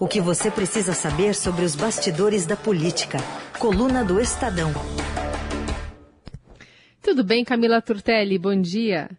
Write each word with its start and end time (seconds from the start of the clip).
O 0.00 0.08
que 0.08 0.18
você 0.18 0.50
precisa 0.50 0.94
saber 0.94 1.34
sobre 1.34 1.62
os 1.62 1.76
bastidores 1.76 2.46
da 2.46 2.56
política. 2.56 3.18
Coluna 3.58 4.02
do 4.02 4.18
Estadão. 4.18 4.70
Tudo 7.02 7.22
bem, 7.22 7.44
Camila 7.44 7.82
Turtelli? 7.82 8.38
Bom 8.38 8.58
dia. 8.58 9.10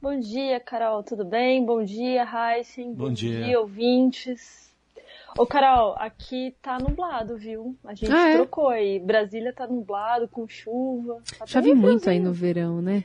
Bom 0.00 0.16
dia, 0.20 0.60
Carol. 0.60 1.02
Tudo 1.02 1.24
bem? 1.24 1.66
Bom 1.66 1.82
dia, 1.82 2.22
Heisen. 2.22 2.94
Bom, 2.94 3.06
Bom 3.06 3.12
dia. 3.12 3.46
dia, 3.46 3.60
ouvintes. 3.60 4.72
Ô, 5.36 5.44
Carol, 5.44 5.96
aqui 5.98 6.54
tá 6.62 6.78
nublado, 6.78 7.36
viu? 7.36 7.76
A 7.84 7.92
gente 7.92 8.12
ah, 8.12 8.28
é? 8.28 8.34
trocou 8.36 8.68
aí. 8.68 9.00
Brasília 9.00 9.52
tá 9.52 9.66
nublado, 9.66 10.28
com 10.28 10.46
chuva. 10.46 11.20
Tá 11.36 11.46
Chove 11.48 11.74
muito 11.74 12.08
aí 12.08 12.20
no 12.20 12.32
verão, 12.32 12.80
né? 12.80 13.02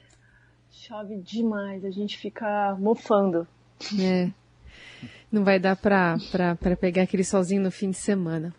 Chove 0.70 1.16
demais. 1.18 1.84
A 1.84 1.90
gente 1.90 2.16
fica 2.20 2.78
mofando. 2.80 3.48
É. 4.00 4.30
Não 5.32 5.44
vai 5.44 5.60
dar 5.60 5.76
pra 5.76 6.18
pegar 6.80 7.04
aquele 7.04 7.24
solzinho 7.24 7.62
no 7.62 7.72
fim 7.72 7.90
de 7.90 7.98
semana. 7.98 8.54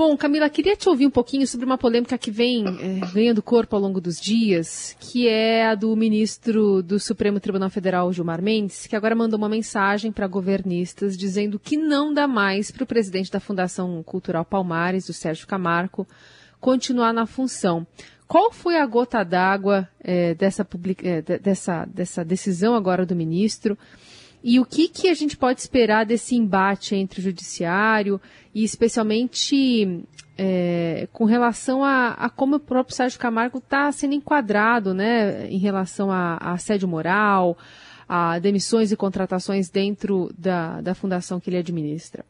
Bom, 0.00 0.16
Camila, 0.16 0.48
queria 0.48 0.74
te 0.74 0.88
ouvir 0.88 1.06
um 1.06 1.10
pouquinho 1.10 1.46
sobre 1.46 1.66
uma 1.66 1.76
polêmica 1.76 2.16
que 2.16 2.30
vem 2.30 2.64
é, 2.66 3.12
ganhando 3.12 3.42
corpo 3.42 3.76
ao 3.76 3.82
longo 3.82 4.00
dos 4.00 4.18
dias, 4.18 4.96
que 4.98 5.28
é 5.28 5.66
a 5.66 5.74
do 5.74 5.94
ministro 5.94 6.82
do 6.82 6.98
Supremo 6.98 7.38
Tribunal 7.38 7.68
Federal, 7.68 8.10
Gilmar 8.10 8.40
Mendes, 8.40 8.86
que 8.86 8.96
agora 8.96 9.14
mandou 9.14 9.36
uma 9.36 9.46
mensagem 9.46 10.10
para 10.10 10.26
governistas 10.26 11.18
dizendo 11.18 11.58
que 11.58 11.76
não 11.76 12.14
dá 12.14 12.26
mais 12.26 12.70
para 12.70 12.82
o 12.82 12.86
presidente 12.86 13.30
da 13.30 13.40
Fundação 13.40 14.02
Cultural 14.02 14.42
Palmares, 14.42 15.06
o 15.10 15.12
Sérgio 15.12 15.46
Camargo, 15.46 16.08
continuar 16.58 17.12
na 17.12 17.26
função. 17.26 17.86
Qual 18.26 18.50
foi 18.52 18.78
a 18.78 18.86
gota 18.86 19.22
d'água 19.22 19.86
é, 20.02 20.34
dessa, 20.34 20.66
é, 21.02 21.38
dessa, 21.38 21.84
dessa 21.84 22.24
decisão 22.24 22.74
agora 22.74 23.04
do 23.04 23.14
ministro? 23.14 23.76
E 24.42 24.58
o 24.58 24.64
que, 24.64 24.88
que 24.88 25.08
a 25.08 25.14
gente 25.14 25.36
pode 25.36 25.60
esperar 25.60 26.06
desse 26.06 26.34
embate 26.34 26.94
entre 26.94 27.20
o 27.20 27.22
judiciário 27.22 28.20
e 28.54 28.64
especialmente 28.64 30.04
é, 30.38 31.06
com 31.12 31.24
relação 31.24 31.84
a, 31.84 32.12
a, 32.12 32.30
como 32.30 32.56
o 32.56 32.60
próprio 32.60 32.96
Sérgio 32.96 33.20
Camargo 33.20 33.58
está 33.58 33.92
sendo 33.92 34.14
enquadrado 34.14 34.94
né, 34.94 35.46
em 35.48 35.58
relação 35.58 36.10
a, 36.10 36.38
a 36.40 36.52
assédio 36.52 36.88
moral, 36.88 37.58
a 38.08 38.38
demissões 38.38 38.90
e 38.90 38.96
contratações 38.96 39.68
dentro 39.68 40.30
da, 40.36 40.80
da 40.80 40.94
fundação 40.94 41.38
que 41.38 41.50
ele 41.50 41.58
administra? 41.58 42.24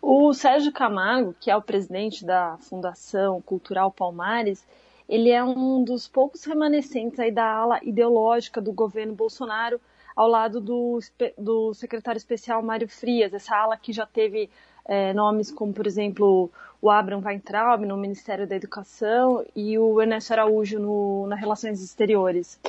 O 0.00 0.32
Sérgio 0.32 0.70
Camargo, 0.70 1.34
que 1.40 1.50
é 1.50 1.56
o 1.56 1.62
presidente 1.62 2.24
da 2.24 2.56
Fundação 2.58 3.42
Cultural 3.42 3.90
Palmares, 3.90 4.64
ele 5.08 5.30
é 5.30 5.42
um 5.42 5.82
dos 5.82 6.06
poucos 6.06 6.44
remanescentes 6.44 7.18
aí 7.18 7.32
da 7.32 7.44
ala 7.44 7.80
ideológica 7.82 8.60
do 8.60 8.72
governo 8.72 9.14
Bolsonaro, 9.14 9.80
ao 10.14 10.28
lado 10.28 10.60
do, 10.60 10.98
do 11.36 11.74
secretário 11.74 12.18
especial 12.18 12.62
Mário 12.62 12.88
Frias, 12.88 13.34
essa 13.34 13.56
ala 13.56 13.76
que 13.76 13.92
já 13.92 14.06
teve 14.06 14.48
é, 14.84 15.12
nomes 15.12 15.50
como, 15.50 15.72
por 15.72 15.86
exemplo, 15.86 16.50
o 16.80 16.90
Abraham 16.90 17.22
Weintraub 17.24 17.84
no 17.84 17.96
Ministério 17.96 18.46
da 18.46 18.54
Educação 18.54 19.44
e 19.56 19.78
o 19.78 20.00
Ernesto 20.00 20.32
Araújo 20.32 20.78
no, 20.78 21.26
nas 21.26 21.40
Relações 21.40 21.82
Exteriores. 21.82 22.60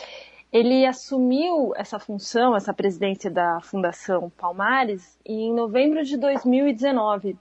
Ele 0.52 0.85
assumiu 0.85 1.73
essa 1.75 1.99
função, 1.99 2.55
essa 2.55 2.73
presidência 2.73 3.29
da 3.29 3.59
Fundação 3.61 4.30
Palmares, 4.37 5.17
em 5.25 5.53
novembro 5.53 6.03
de 6.03 6.17
2019. 6.17 7.37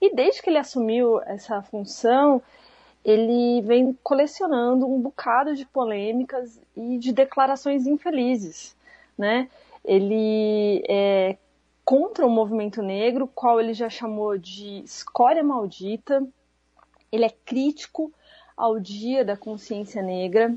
E 0.00 0.14
desde 0.14 0.42
que 0.42 0.50
ele 0.50 0.58
assumiu 0.58 1.20
essa 1.22 1.62
função, 1.62 2.42
ele 3.04 3.62
vem 3.62 3.96
colecionando 4.02 4.86
um 4.86 5.00
bocado 5.00 5.54
de 5.54 5.64
polêmicas 5.64 6.60
e 6.76 6.98
de 6.98 7.12
declarações 7.12 7.86
infelizes 7.86 8.73
né? 9.16 9.48
Ele 9.84 10.82
é 10.88 11.36
contra 11.84 12.26
o 12.26 12.30
movimento 12.30 12.82
negro, 12.82 13.28
qual 13.28 13.60
ele 13.60 13.74
já 13.74 13.90
chamou 13.90 14.38
de 14.38 14.82
escória 14.84 15.44
maldita. 15.44 16.26
Ele 17.12 17.24
é 17.24 17.30
crítico 17.30 18.12
ao 18.56 18.80
Dia 18.80 19.24
da 19.24 19.36
Consciência 19.36 20.02
Negra. 20.02 20.56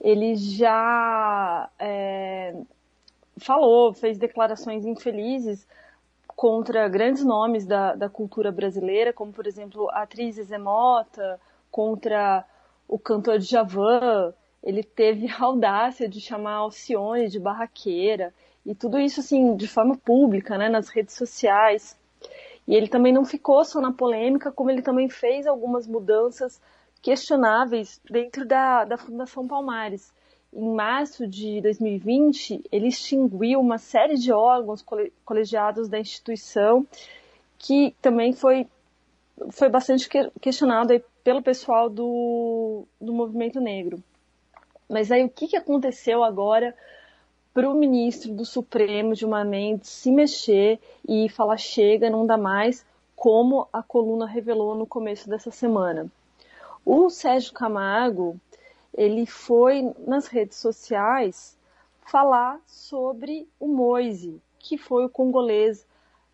Ele 0.00 0.36
já 0.36 1.70
é, 1.78 2.54
falou, 3.38 3.94
fez 3.94 4.18
declarações 4.18 4.84
infelizes 4.84 5.66
contra 6.26 6.88
grandes 6.88 7.24
nomes 7.24 7.66
da, 7.66 7.94
da 7.94 8.08
cultura 8.08 8.50
brasileira, 8.50 9.12
como 9.12 9.32
por 9.32 9.46
exemplo 9.46 9.88
a 9.90 10.02
atriz 10.02 10.36
Zemota, 10.36 11.40
contra 11.70 12.44
o 12.88 12.98
cantor 12.98 13.38
Djavan, 13.38 14.34
ele 14.62 14.82
teve 14.82 15.28
a 15.28 15.44
audácia 15.44 16.08
de 16.08 16.20
chamar 16.20 16.54
Alcione 16.54 17.28
de 17.28 17.38
barraqueira, 17.38 18.32
e 18.64 18.74
tudo 18.74 18.98
isso, 18.98 19.20
assim, 19.20 19.56
de 19.56 19.66
forma 19.66 19.96
pública, 19.96 20.56
né, 20.56 20.68
nas 20.68 20.88
redes 20.88 21.16
sociais. 21.16 21.98
E 22.66 22.74
ele 22.74 22.86
também 22.86 23.12
não 23.12 23.24
ficou 23.24 23.64
só 23.64 23.80
na 23.80 23.92
polêmica, 23.92 24.52
como 24.52 24.70
ele 24.70 24.82
também 24.82 25.08
fez 25.08 25.46
algumas 25.46 25.86
mudanças 25.86 26.60
questionáveis 27.02 28.00
dentro 28.08 28.46
da, 28.46 28.84
da 28.84 28.96
Fundação 28.96 29.48
Palmares. 29.48 30.12
Em 30.54 30.72
março 30.72 31.26
de 31.26 31.60
2020, 31.60 32.62
ele 32.70 32.86
extinguiu 32.86 33.58
uma 33.58 33.78
série 33.78 34.14
de 34.14 34.32
órgãos 34.32 34.84
colegiados 35.24 35.88
da 35.88 35.98
instituição, 35.98 36.86
que 37.58 37.96
também 38.00 38.32
foi, 38.32 38.68
foi 39.50 39.68
bastante 39.68 40.08
questionado 40.40 41.02
pelo 41.24 41.42
pessoal 41.42 41.90
do, 41.90 42.84
do 43.00 43.12
movimento 43.12 43.60
negro. 43.60 44.02
Mas 44.92 45.10
aí 45.10 45.24
o 45.24 45.30
que, 45.30 45.48
que 45.48 45.56
aconteceu 45.56 46.22
agora 46.22 46.76
para 47.54 47.68
o 47.68 47.74
ministro 47.74 48.30
do 48.34 48.44
Supremo, 48.44 49.14
Gilmar 49.14 49.46
Mendes, 49.46 49.88
se 49.88 50.12
mexer 50.12 50.78
e 51.08 51.30
falar 51.30 51.56
chega, 51.56 52.10
não 52.10 52.26
dá 52.26 52.36
mais, 52.36 52.84
como 53.16 53.66
a 53.72 53.82
coluna 53.82 54.26
revelou 54.26 54.74
no 54.74 54.86
começo 54.86 55.30
dessa 55.30 55.50
semana. 55.50 56.06
O 56.84 57.08
Sérgio 57.08 57.54
Camargo, 57.54 58.36
ele 58.92 59.24
foi 59.24 59.94
nas 60.06 60.26
redes 60.26 60.58
sociais 60.58 61.56
falar 62.00 62.60
sobre 62.66 63.48
o 63.58 63.66
Moise, 63.68 64.42
que 64.58 64.76
foi 64.76 65.06
o 65.06 65.10
congolês 65.10 65.86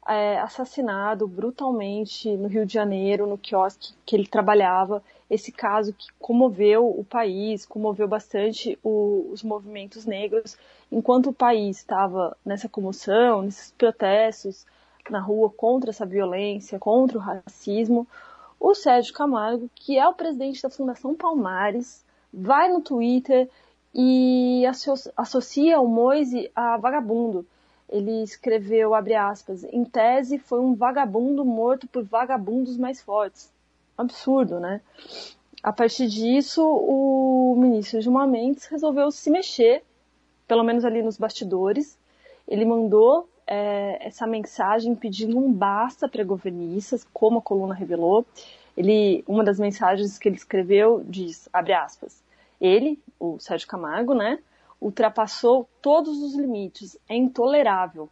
é, 0.09 0.41
assassinado 0.41 1.29
brutalmente 1.29 2.37
no 2.37 2.49
Rio 2.49 2.67
de 2.67 2.75
Janeiro, 2.75 3.27
no 3.27 3.39
quiosque 3.39 3.95
que 4.05 4.17
ele 4.17 4.27
trabalhava 4.27 5.01
esse 5.31 5.53
caso 5.53 5.93
que 5.93 6.07
comoveu 6.19 6.89
o 6.89 7.05
país, 7.05 7.67
comoveu 7.67 8.09
bastante 8.09 8.79
o, 8.83 9.29
os 9.31 9.43
movimentos 9.43 10.07
negros, 10.07 10.57
enquanto 10.91 11.31
o 11.31 11.35
país 11.35 11.79
estava 11.79 12.37
nessa 12.45 12.69
comoção, 12.69 13.43
nesses 13.43 13.71
protestos 13.73 14.65
na 15.11 15.21
rua 15.21 15.51
contra 15.51 15.91
essa 15.91 16.07
violência, 16.07 16.79
contra 16.79 17.19
o 17.19 17.21
racismo, 17.21 18.07
o 18.61 18.75
Sérgio 18.75 19.15
Camargo, 19.15 19.71
que 19.75 19.99
é 19.99 20.07
o 20.07 20.15
presidente 20.15 20.63
da 20.63 20.71
Fundação 20.71 21.15
Palmares, 21.15 22.05
vai 22.33 22.69
no 22.71 22.81
Twitter 22.81 23.49
e 23.95 24.65
associa 25.17 25.81
o 25.81 25.89
Moise 25.89 26.51
a 26.55 26.77
vagabundo. 26.77 27.47
Ele 27.89 28.23
escreveu, 28.23 28.95
abre 28.95 29.15
aspas, 29.15 29.65
em 29.65 29.85
tese 29.85 30.39
foi 30.39 30.61
um 30.61 30.75
vagabundo 30.75 31.43
morto 31.45 31.87
por 31.87 32.05
vagabundos 32.05 32.77
mais 32.77 33.01
fortes 33.01 33.51
absurdo, 33.99 34.61
né? 34.61 34.81
A 35.63 35.73
partir 35.73 36.07
disso, 36.07 36.65
o 36.65 37.57
ministro 37.59 38.01
Gilmar 38.01 38.29
Mendes 38.29 38.67
resolveu 38.67 39.11
se 39.11 39.29
mexer, 39.29 39.83
pelo 40.47 40.63
menos 40.63 40.85
ali 40.85 41.03
nos 41.03 41.19
bastidores. 41.19 41.99
Ele 42.47 42.65
mandou 42.65 43.29
é, 43.47 44.07
essa 44.07 44.27
mensagem 44.27 44.95
pedindo 44.95 45.37
um 45.37 45.53
basta 45.53 46.09
para 46.09 46.23
governistas, 46.23 47.05
como 47.13 47.39
a 47.39 47.43
coluna 47.43 47.75
revelou. 47.75 48.25
Ele, 48.77 49.25
uma 49.27 49.43
das 49.43 49.59
mensagens 49.59 50.17
que 50.17 50.29
ele 50.29 50.37
escreveu 50.37 51.03
diz, 51.05 51.49
abre 51.53 51.73
aspas, 51.73 52.23
ele, 52.61 52.99
o 53.19 53.39
Sérgio 53.41 53.67
Camargo, 53.67 54.15
né, 54.15 54.39
ultrapassou 54.81 55.69
todos 55.83 56.23
os 56.23 56.37
limites, 56.37 56.97
é 57.09 57.17
intolerável. 57.17 58.09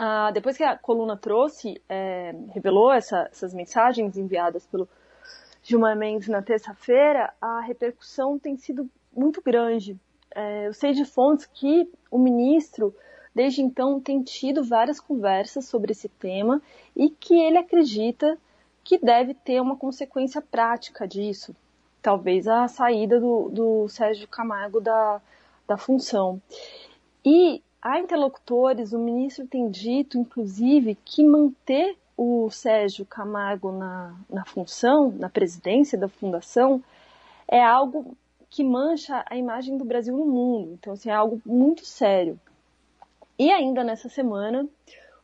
Ah, 0.00 0.30
depois 0.30 0.56
que 0.56 0.62
a 0.62 0.78
coluna 0.78 1.16
trouxe, 1.16 1.82
é, 1.88 2.32
revelou 2.50 2.92
essa, 2.92 3.28
essas 3.32 3.52
mensagens 3.52 4.16
enviadas 4.16 4.64
pelo 4.64 4.88
Gilmar 5.60 5.96
Mendes 5.96 6.28
na 6.28 6.40
terça-feira, 6.40 7.34
a 7.40 7.58
repercussão 7.62 8.38
tem 8.38 8.56
sido 8.56 8.88
muito 9.12 9.42
grande. 9.42 9.98
É, 10.32 10.68
eu 10.68 10.72
sei 10.72 10.92
de 10.92 11.04
fontes 11.04 11.46
que 11.46 11.90
o 12.12 12.16
ministro, 12.16 12.94
desde 13.34 13.60
então, 13.60 14.00
tem 14.00 14.22
tido 14.22 14.62
várias 14.62 15.00
conversas 15.00 15.64
sobre 15.64 15.90
esse 15.90 16.08
tema 16.08 16.62
e 16.94 17.10
que 17.10 17.34
ele 17.34 17.58
acredita 17.58 18.38
que 18.84 18.98
deve 18.98 19.34
ter 19.34 19.60
uma 19.60 19.74
consequência 19.74 20.40
prática 20.40 21.08
disso. 21.08 21.56
Talvez 22.00 22.46
a 22.46 22.68
saída 22.68 23.18
do, 23.18 23.48
do 23.48 23.88
Sérgio 23.88 24.28
Camargo 24.28 24.80
da, 24.80 25.20
da 25.66 25.76
função. 25.76 26.40
E 27.24 27.64
Há 27.80 28.00
interlocutores, 28.00 28.92
o 28.92 28.98
ministro 28.98 29.46
tem 29.46 29.70
dito, 29.70 30.18
inclusive, 30.18 30.96
que 31.04 31.24
manter 31.24 31.96
o 32.16 32.50
Sérgio 32.50 33.06
Camargo 33.06 33.70
na, 33.70 34.14
na 34.28 34.44
função, 34.44 35.12
na 35.12 35.28
presidência 35.28 35.96
da 35.96 36.08
fundação, 36.08 36.82
é 37.46 37.62
algo 37.62 38.16
que 38.50 38.64
mancha 38.64 39.24
a 39.30 39.36
imagem 39.36 39.78
do 39.78 39.84
Brasil 39.84 40.16
no 40.16 40.26
mundo. 40.26 40.72
Então, 40.72 40.92
assim, 40.92 41.10
é 41.10 41.12
algo 41.12 41.40
muito 41.46 41.84
sério. 41.84 42.38
E 43.38 43.52
ainda 43.52 43.84
nessa 43.84 44.08
semana, 44.08 44.66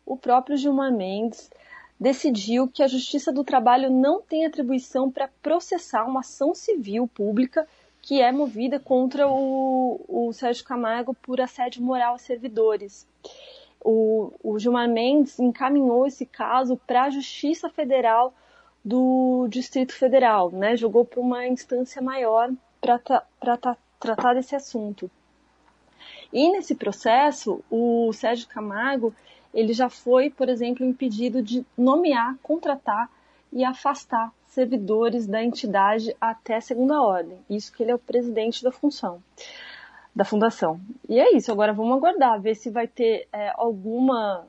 o 0.06 0.16
próprio 0.16 0.56
Gilmar 0.56 0.92
Mendes 0.92 1.50
decidiu 1.98 2.68
que 2.68 2.82
a 2.82 2.86
Justiça 2.86 3.32
do 3.32 3.42
Trabalho 3.42 3.90
não 3.90 4.22
tem 4.22 4.46
atribuição 4.46 5.10
para 5.10 5.28
processar 5.42 6.04
uma 6.04 6.20
ação 6.20 6.54
civil 6.54 7.08
pública 7.08 7.66
que 8.04 8.20
é 8.20 8.30
movida 8.30 8.78
contra 8.78 9.26
o, 9.26 9.98
o 10.06 10.30
Sérgio 10.34 10.62
Camargo 10.62 11.14
por 11.14 11.40
assédio 11.40 11.82
moral 11.82 12.16
a 12.16 12.18
servidores. 12.18 13.08
O, 13.82 14.30
o 14.42 14.58
Gilmar 14.58 14.86
Mendes 14.86 15.38
encaminhou 15.38 16.06
esse 16.06 16.26
caso 16.26 16.76
para 16.86 17.04
a 17.04 17.10
Justiça 17.10 17.70
Federal 17.70 18.34
do 18.84 19.48
Distrito 19.48 19.94
Federal, 19.94 20.50
né? 20.50 20.76
jogou 20.76 21.06
para 21.06 21.18
uma 21.18 21.46
instância 21.46 22.02
maior 22.02 22.52
para 22.78 22.98
tra 22.98 23.22
tratar 23.98 24.34
desse 24.34 24.54
assunto. 24.54 25.10
E 26.30 26.52
nesse 26.52 26.74
processo, 26.74 27.64
o 27.70 28.12
Sérgio 28.12 28.46
Camargo 28.48 29.14
ele 29.54 29.72
já 29.72 29.88
foi, 29.88 30.28
por 30.28 30.50
exemplo, 30.50 30.84
impedido 30.84 31.42
de 31.42 31.64
nomear, 31.74 32.36
contratar 32.42 33.08
e 33.50 33.64
afastar 33.64 34.30
servidores 34.54 35.26
da 35.26 35.42
entidade 35.42 36.14
até 36.20 36.60
segunda 36.60 37.02
ordem. 37.02 37.38
Isso 37.50 37.72
que 37.72 37.82
ele 37.82 37.90
é 37.90 37.94
o 37.94 37.98
presidente 37.98 38.62
da 38.62 38.70
função, 38.70 39.20
da 40.14 40.24
fundação. 40.24 40.80
E 41.08 41.18
é 41.18 41.36
isso. 41.36 41.50
Agora 41.50 41.72
vamos 41.72 41.96
aguardar, 41.96 42.40
ver 42.40 42.54
se 42.54 42.70
vai 42.70 42.86
ter 42.86 43.26
é, 43.32 43.52
alguma, 43.56 44.46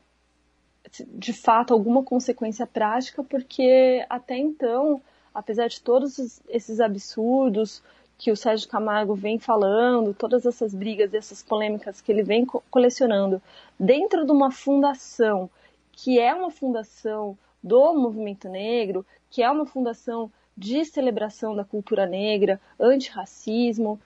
de 1.10 1.34
fato, 1.34 1.74
alguma 1.74 2.04
consequência 2.04 2.68
prática, 2.68 3.24
porque 3.24 4.06
até 4.08 4.38
então, 4.38 5.02
apesar 5.34 5.68
de 5.68 5.82
todos 5.82 6.40
esses 6.48 6.80
absurdos 6.80 7.82
que 8.18 8.32
o 8.32 8.38
Sérgio 8.38 8.70
Camargo 8.70 9.16
vem 9.16 9.40
falando, 9.40 10.14
todas 10.14 10.46
essas 10.46 10.74
brigas, 10.74 11.14
essas 11.14 11.44
polêmicas 11.44 12.00
que 12.00 12.12
ele 12.12 12.24
vem 12.24 12.46
colecionando 12.46 13.42
dentro 13.78 14.24
de 14.24 14.32
uma 14.32 14.52
fundação 14.52 15.50
que 15.92 16.20
é 16.20 16.34
uma 16.34 16.52
fundação 16.52 17.38
do 17.66 17.96
movimento 17.96 18.48
negro, 18.48 19.04
que 19.32 19.42
é 19.42 19.50
uma 19.50 19.66
fundação 19.66 20.32
de 20.56 20.86
celebração 20.86 21.56
da 21.56 21.66
cultura 21.66 22.06
negra, 22.06 22.62
antirracismo, 22.80 24.00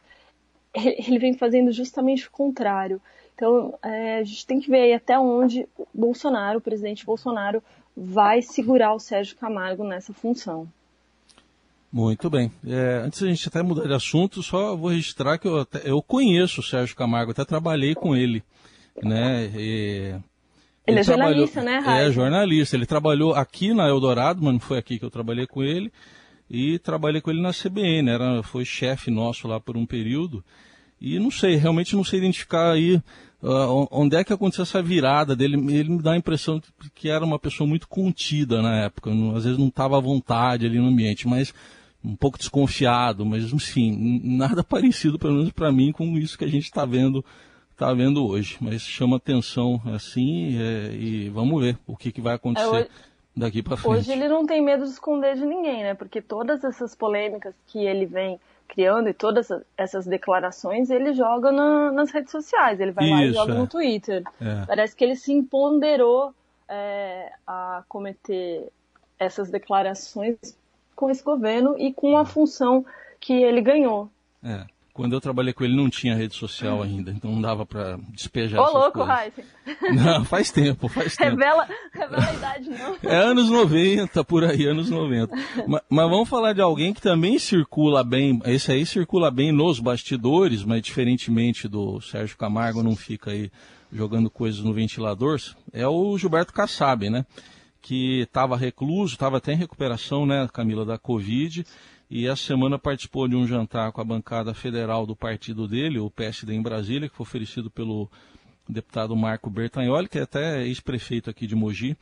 ele 0.74 1.20
vem 1.20 1.34
fazendo 1.34 1.72
justamente 1.74 2.26
o 2.26 2.32
contrário. 2.32 3.02
Então, 3.36 3.78
é, 3.84 4.20
a 4.20 4.24
gente 4.24 4.46
tem 4.46 4.60
que 4.62 4.70
ver 4.70 4.94
até 4.94 5.20
onde 5.20 5.68
Bolsonaro, 5.94 6.60
o 6.60 6.62
presidente 6.62 7.06
Bolsonaro, 7.06 7.62
vai 7.96 8.42
segurar 8.42 8.94
o 8.94 9.00
Sérgio 9.00 9.36
Camargo 9.36 9.84
nessa 9.84 10.14
função. 10.14 10.68
Muito 11.92 12.30
bem. 12.30 12.52
É, 12.66 13.02
antes 13.04 13.22
da 13.22 13.28
gente 13.28 13.48
até 13.48 13.62
mudar 13.62 13.88
de 13.88 13.94
assunto, 13.94 14.42
só 14.42 14.76
vou 14.76 14.92
registrar 14.92 15.38
que 15.38 15.48
eu, 15.48 15.60
até, 15.60 15.82
eu 15.90 16.02
conheço 16.02 16.62
o 16.62 16.64
Sérgio 16.64 16.96
Camargo, 16.96 17.32
até 17.32 17.44
trabalhei 17.44 17.94
com 17.94 18.16
ele. 18.16 18.42
Né? 19.02 19.52
E, 19.56 20.16
ele, 20.90 20.96
ele 20.96 21.00
é 21.00 21.04
jornalista, 21.04 21.62
né, 21.62 21.80
Raio? 21.80 22.08
É, 22.08 22.12
jornalista. 22.12 22.76
Ele 22.76 22.86
trabalhou 22.86 23.34
aqui 23.34 23.74
na 23.74 23.88
Eldorado, 23.88 24.42
mas 24.42 24.54
não 24.54 24.60
foi 24.60 24.78
aqui 24.78 25.00
que 25.00 25.06
eu 25.06 25.10
trabalhei 25.10 25.48
com 25.48 25.64
ele. 25.64 25.92
E 26.50 26.80
trabalhei 26.80 27.22
com 27.22 27.30
ele 27.30 27.42
na 27.42 27.52
CBN, 27.52 28.10
era, 28.10 28.42
foi 28.42 28.66
chefe 28.66 29.12
nosso 29.12 29.48
lá 29.48 29.60
por 29.60 29.78
um 29.78 29.86
período. 29.86 30.44
E 31.00 31.20
não 31.20 31.32
sei, 31.32 31.56
realmente 31.56 31.96
não 31.96 32.04
sei 32.04 32.20
identificar 32.20 32.72
aí 32.72 32.96
uh, 33.42 33.88
onde 33.92 34.16
é 34.16 34.24
que 34.24 34.34
aconteceu 34.34 34.64
essa 34.64 34.82
virada 34.82 35.36
dele. 35.36 35.56
Ele 35.74 35.90
me 35.90 36.02
dá 36.02 36.14
a 36.14 36.18
impressão 36.18 36.62
que 36.96 37.10
era 37.10 37.24
uma 37.24 37.40
pessoa 37.40 37.68
muito 37.68 37.88
contida 37.88 38.62
na 38.62 38.84
época, 38.84 39.12
às 39.36 39.44
vezes 39.44 39.58
não 39.58 39.68
estava 39.68 39.98
à 39.98 40.02
vontade 40.02 40.66
ali 40.66 40.80
no 40.80 40.88
ambiente, 40.88 41.28
mas 41.28 41.54
um 42.04 42.16
pouco 42.16 42.38
desconfiado, 42.38 43.26
mas 43.26 43.52
enfim, 43.52 44.22
nada 44.24 44.64
parecido, 44.66 45.20
pelo 45.20 45.36
menos 45.36 45.52
para 45.52 45.72
mim, 45.72 45.92
com 45.92 46.18
isso 46.18 46.38
que 46.38 46.46
a 46.46 46.50
gente 46.50 46.64
está 46.64 46.86
vendo 46.86 47.24
tá 47.80 47.94
vendo 47.94 48.28
hoje. 48.28 48.58
Mas 48.60 48.81
chama 48.81 49.18
atenção 49.18 49.81
assim 49.96 50.60
é, 50.62 50.92
e 50.94 51.30
vamos 51.30 51.62
ver 51.62 51.78
o 51.88 51.96
que, 51.96 52.12
que 52.12 52.22
vai 52.22 52.36
acontecer 52.36 52.68
é, 52.68 52.70
hoje, 52.70 52.90
daqui 53.36 53.64
para 53.64 53.78
frente. 53.78 53.98
Hoje 53.98 54.12
ele 54.12 54.28
não 54.28 54.46
tem 54.46 54.62
medo 54.62 54.84
de 54.84 54.92
esconder 54.92 55.36
de 55.36 55.46
ninguém, 55.46 55.84
né? 55.84 55.94
Porque 55.94 56.22
todas 56.22 56.64
essas 56.64 56.94
polêmicas 56.94 57.56
que 57.68 57.80
ele 57.80 58.06
vem 58.06 58.40
criando 58.68 59.10
e 59.10 59.14
todas 59.14 59.48
essas 59.76 60.06
declarações 60.06 60.90
ele 60.90 61.14
joga 61.14 61.52
na, 61.52 61.92
nas 61.92 62.12
redes 62.12 62.31
sociais. 62.31 62.80
Ele 62.80 62.92
vai 62.92 63.06
isso, 63.06 63.14
lá 63.14 63.24
e 63.24 63.34
joga 63.34 63.54
é. 63.54 63.58
no 63.58 63.68
Twitter. 63.68 64.24
É. 64.40 64.66
Parece 64.68 64.96
que 64.96 65.04
ele 65.04 65.16
se 65.16 65.31
empoderou 65.31 66.34
é, 66.68 67.31
a 67.48 67.84
cometer 67.88 68.70
essas 69.18 69.50
declarações 69.50 70.38
com 70.96 71.10
esse 71.10 71.24
governo 71.24 71.76
e 71.80 71.94
com 71.94 72.18
a 72.18 72.26
função 72.26 72.86
que 73.20 73.34
ele 73.34 73.62
ganhou. 73.62 74.10
É. 74.44 74.66
Quando 75.00 75.13
eu 75.13 75.22
trabalhei 75.22 75.54
com 75.54 75.63
ele 75.63 75.78
não 75.78 75.90
tinha 75.90 76.13
rede 76.13 76.36
social 76.36 76.84
ainda, 76.84 77.10
então 77.10 77.31
não 77.31 77.40
dava 77.42 77.66
para 77.66 77.98
despejar 78.10 78.60
Ô, 78.60 78.80
louco, 78.80 79.01
Raíssa. 79.01 79.42
Não, 79.96 80.25
faz 80.25 80.51
tempo, 80.51 80.90
faz 80.90 81.16
tempo. 81.16 81.38
Revela, 81.38 81.66
revela 81.94 82.28
a 82.28 82.34
idade, 82.34 82.69
não. 82.69 82.98
É 83.04 83.16
anos 83.16 83.50
90, 83.50 84.24
por 84.25 84.44
aí, 84.44 84.66
anos 84.66 84.90
90. 84.90 85.34
mas, 85.66 85.81
mas, 85.88 86.10
vamos 86.10 86.28
falar 86.28 86.51
de 86.51 86.60
alguém 86.60 86.94
que 86.94 87.01
também 87.01 87.40
circula 87.40 88.04
bem, 88.04 88.42
esse 88.44 88.74
aí 88.74 88.86
circula 88.86 89.31
bem 89.31 89.54
nos 89.54 89.80
bastidores, 89.80 90.66
mas 90.66 90.81
diferentemente 90.81 91.66
do 91.68 92.02
Sérgio 92.02 92.36
Camargo, 92.36 92.84
não 92.84 92.95
fica 92.95 93.31
aí 93.31 93.50
jogando 93.94 94.30
coisas 94.30 94.62
no 94.62 94.74
ventilador, 94.74 95.40
é 95.72 95.88
o 95.88 96.18
Gilberto 96.18 96.52
Kassab, 96.52 97.10
né? 97.10 97.25
que 97.81 98.22
estava 98.24 98.57
recluso, 98.57 99.13
estava 99.13 99.38
até 99.38 99.54
em 99.54 99.57
recuperação, 99.57 100.25
né, 100.25 100.48
Camila, 100.52 100.84
da 100.84 100.98
Covid, 100.98 101.66
e 102.10 102.26
essa 102.26 102.44
semana 102.44 102.80
participou 102.80 103.28
de 103.28 103.36
um 103.36 103.46
jantar 103.46 103.92
com 103.92 104.02
a 104.02 104.06
bancada 104.06 104.54
federal 104.54 105.06
do 105.06 105.16
partido 105.16 105.68
dele, 105.68 106.00
o 106.00 106.10
PSD 106.10 106.56
em 106.56 106.62
Brasília, 106.62 107.08
que 107.08 107.16
foi 107.16 107.24
oferecido 107.24 107.70
pelo 107.70 108.10
deputado 108.68 109.16
Marco 109.16 109.50
Bertagnoli, 109.50 110.08
que 110.08 110.18
é 110.18 110.24
até 110.24 110.66
ex-prefeito 110.66 111.30
aqui 111.30 111.46
de 111.46 111.56
Mogi, 111.56 111.96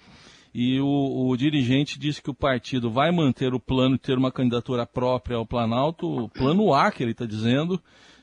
e 0.54 0.80
o, 0.80 1.28
o, 1.28 1.38
dirigente 1.38 2.00
disse 2.00 2.22
que 2.22 2.30
o 2.30 2.34
partido 2.34 2.90
vai 2.90 3.12
manter 3.12 3.54
o 3.54 3.60
plano 3.60 3.96
de 3.96 4.02
ter 4.02 4.18
uma 4.18 4.32
candidatura 4.32 4.86
própria 4.86 5.38
ao 5.38 5.46
Planalto, 5.46 6.24
o 6.24 6.30
plano 6.30 6.74
A, 6.74 6.92
que 6.92 7.04
ele 7.04 7.12
está 7.12 7.26
dizendo, 7.26 7.82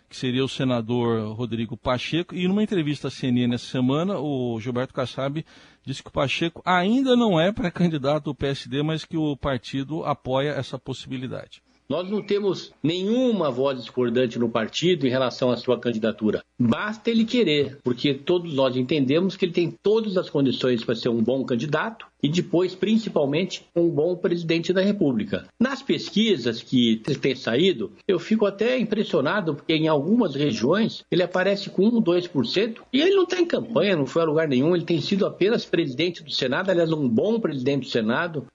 que 0.09 0.17
seria 0.17 0.45
o 0.45 0.49
senador 0.49 1.35
Rodrigo 1.37 1.77
Pacheco, 1.77 2.35
e 2.35 2.49
numa 2.49 2.63
entrevista 2.63 3.09
à 3.09 3.11
CNN 3.11 3.55
essa 3.55 3.67
semana, 3.67 4.19
o 4.19 4.59
Gilberto 4.59 4.95
Kassab 4.95 5.45
disse 5.85 6.03
que 6.03 6.09
o 6.09 6.13
Pacheco 6.13 6.63
ainda 6.65 7.15
não 7.15 7.39
é 7.39 7.53
pré-candidato 7.53 8.25
do 8.25 8.35
PSD, 8.35 8.83
mas 8.83 9.05
que 9.05 9.17
o 9.17 9.37
partido 9.37 10.05
apoia 10.05 10.51
essa 10.51 10.79
possibilidade. 10.79 11.64
Nós 11.87 12.09
não 12.09 12.23
temos 12.23 12.73
nenhuma 12.83 13.51
voz 13.51 13.79
discordante 13.79 14.39
no 14.39 14.49
partido 14.49 15.07
em 15.07 15.11
relação 15.11 15.51
à 15.51 15.57
sua 15.57 15.79
candidatura. 15.79 16.43
Basta 16.59 17.11
ele 17.11 17.27
querer, 17.27 17.79
porque 17.85 18.15
todos 18.15 18.55
nós 18.55 18.75
entendemos 18.75 19.37
que 19.37 19.45
ele 19.45 19.53
tem 19.53 19.71
todas 19.83 20.17
as 20.17 20.31
condições 20.31 20.83
para 20.83 20.95
ser 20.95 21.11
um 21.11 21.23
bom 21.23 21.45
candidato 21.45 22.07
e 22.23 22.29
depois, 22.29 22.75
principalmente, 22.75 23.67
um 23.77 23.91
bom 23.91 24.17
presidente 24.17 24.73
da 24.73 24.81
República. 24.81 25.47
Nas 25.61 25.83
pesquisas 25.83 26.63
que 26.63 27.03
têm 27.21 27.35
saído, 27.35 27.93
eu 28.09 28.19
fico 28.19 28.47
até 28.47 28.79
impressionado, 28.79 29.55
porque 29.55 29.75
em 29.75 29.87
algumas 29.87 30.35
regiões 30.35 31.05
ele 31.11 31.23
aparece 31.23 31.69
com 31.69 31.87
1, 31.87 32.03
2%, 32.03 32.77
e 32.91 33.03
ele 33.03 33.15
não 33.15 33.25
está 33.25 33.39
em 33.39 33.47
campanha, 33.47 33.95
não 33.95 34.07
foi 34.07 34.23
a 34.23 34.27
lugar 34.27 34.49
nenhum, 34.49 34.75
ele 34.75 34.87
tem 34.87 35.03
sido 35.03 35.27
apenas 35.27 35.67
presidente 35.67 36.23
do 36.23 36.31
Senado, 36.31 36.71
aliás, 36.71 36.91
um 36.93 37.07
bom 37.07 37.39
presidente 37.39 37.83
do 37.83 37.91
Senado, 37.91 38.47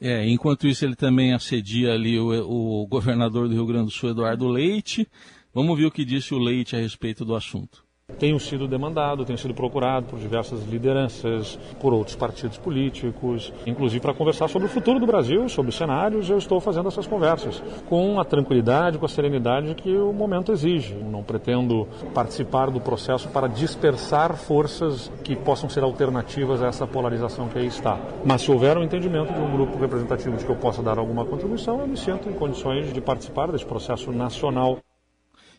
é, 0.00 0.28
enquanto 0.28 0.66
isso 0.66 0.84
ele 0.84 0.96
também 0.96 1.32
assedia 1.32 1.92
ali 1.92 2.18
o, 2.18 2.82
o 2.82 2.86
governador 2.86 3.48
do 3.48 3.54
Rio 3.54 3.66
Grande 3.66 3.86
do 3.86 3.90
Sul, 3.90 4.10
Eduardo 4.10 4.48
Leite. 4.48 5.08
Vamos 5.54 5.78
ver 5.78 5.86
o 5.86 5.90
que 5.90 6.04
disse 6.04 6.34
o 6.34 6.38
Leite 6.38 6.76
a 6.76 6.78
respeito 6.78 7.24
do 7.24 7.34
assunto. 7.34 7.85
Tenho 8.18 8.40
sido 8.40 8.66
demandado, 8.66 9.24
tenho 9.24 9.38
sido 9.38 9.52
procurado 9.52 10.06
por 10.06 10.18
diversas 10.18 10.62
lideranças, 10.64 11.58
por 11.80 11.92
outros 11.92 12.16
partidos 12.16 12.56
políticos, 12.56 13.52
inclusive 13.66 14.00
para 14.00 14.14
conversar 14.14 14.48
sobre 14.48 14.68
o 14.68 14.70
futuro 14.70 14.98
do 14.98 15.06
Brasil, 15.06 15.48
sobre 15.48 15.70
cenários. 15.70 16.30
Eu 16.30 16.38
estou 16.38 16.58
fazendo 16.58 16.88
essas 16.88 17.06
conversas 17.06 17.62
com 17.88 18.18
a 18.18 18.24
tranquilidade, 18.24 18.96
com 18.96 19.04
a 19.04 19.08
serenidade 19.08 19.74
que 19.74 19.94
o 19.94 20.12
momento 20.14 20.50
exige. 20.50 20.94
Não 20.94 21.22
pretendo 21.22 21.86
participar 22.14 22.70
do 22.70 22.80
processo 22.80 23.28
para 23.28 23.48
dispersar 23.48 24.34
forças 24.34 25.12
que 25.22 25.36
possam 25.36 25.68
ser 25.68 25.82
alternativas 25.82 26.62
a 26.62 26.68
essa 26.68 26.86
polarização 26.86 27.48
que 27.48 27.58
aí 27.58 27.66
está. 27.66 27.98
Mas 28.24 28.40
se 28.40 28.50
houver 28.50 28.78
um 28.78 28.82
entendimento 28.82 29.32
de 29.32 29.40
um 29.40 29.52
grupo 29.52 29.76
representativo 29.78 30.36
de 30.36 30.44
que 30.44 30.50
eu 30.50 30.56
possa 30.56 30.82
dar 30.82 30.98
alguma 30.98 31.24
contribuição, 31.24 31.80
eu 31.80 31.86
me 31.86 31.96
sinto 31.96 32.30
em 32.30 32.32
condições 32.32 32.92
de 32.92 33.00
participar 33.00 33.52
desse 33.52 33.66
processo 33.66 34.10
nacional. 34.10 34.78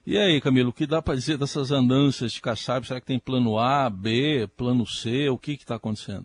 E 0.10 0.18
aí, 0.18 0.40
Camilo, 0.40 0.70
o 0.70 0.74
que 0.74 0.88
dá 0.88 1.02
para 1.02 1.16
dizer 1.16 1.38
dessas 1.38 1.70
andanças 1.70 2.32
de 2.32 2.40
Kassab? 2.40 2.88
Será 2.88 3.02
que 3.02 3.06
tem 3.06 3.20
plano 3.20 3.60
A, 3.60 3.90
B, 3.90 4.48
plano 4.56 4.86
C? 4.86 5.28
O 5.28 5.38
que 5.38 5.52
está 5.52 5.76
acontecendo? 5.76 6.24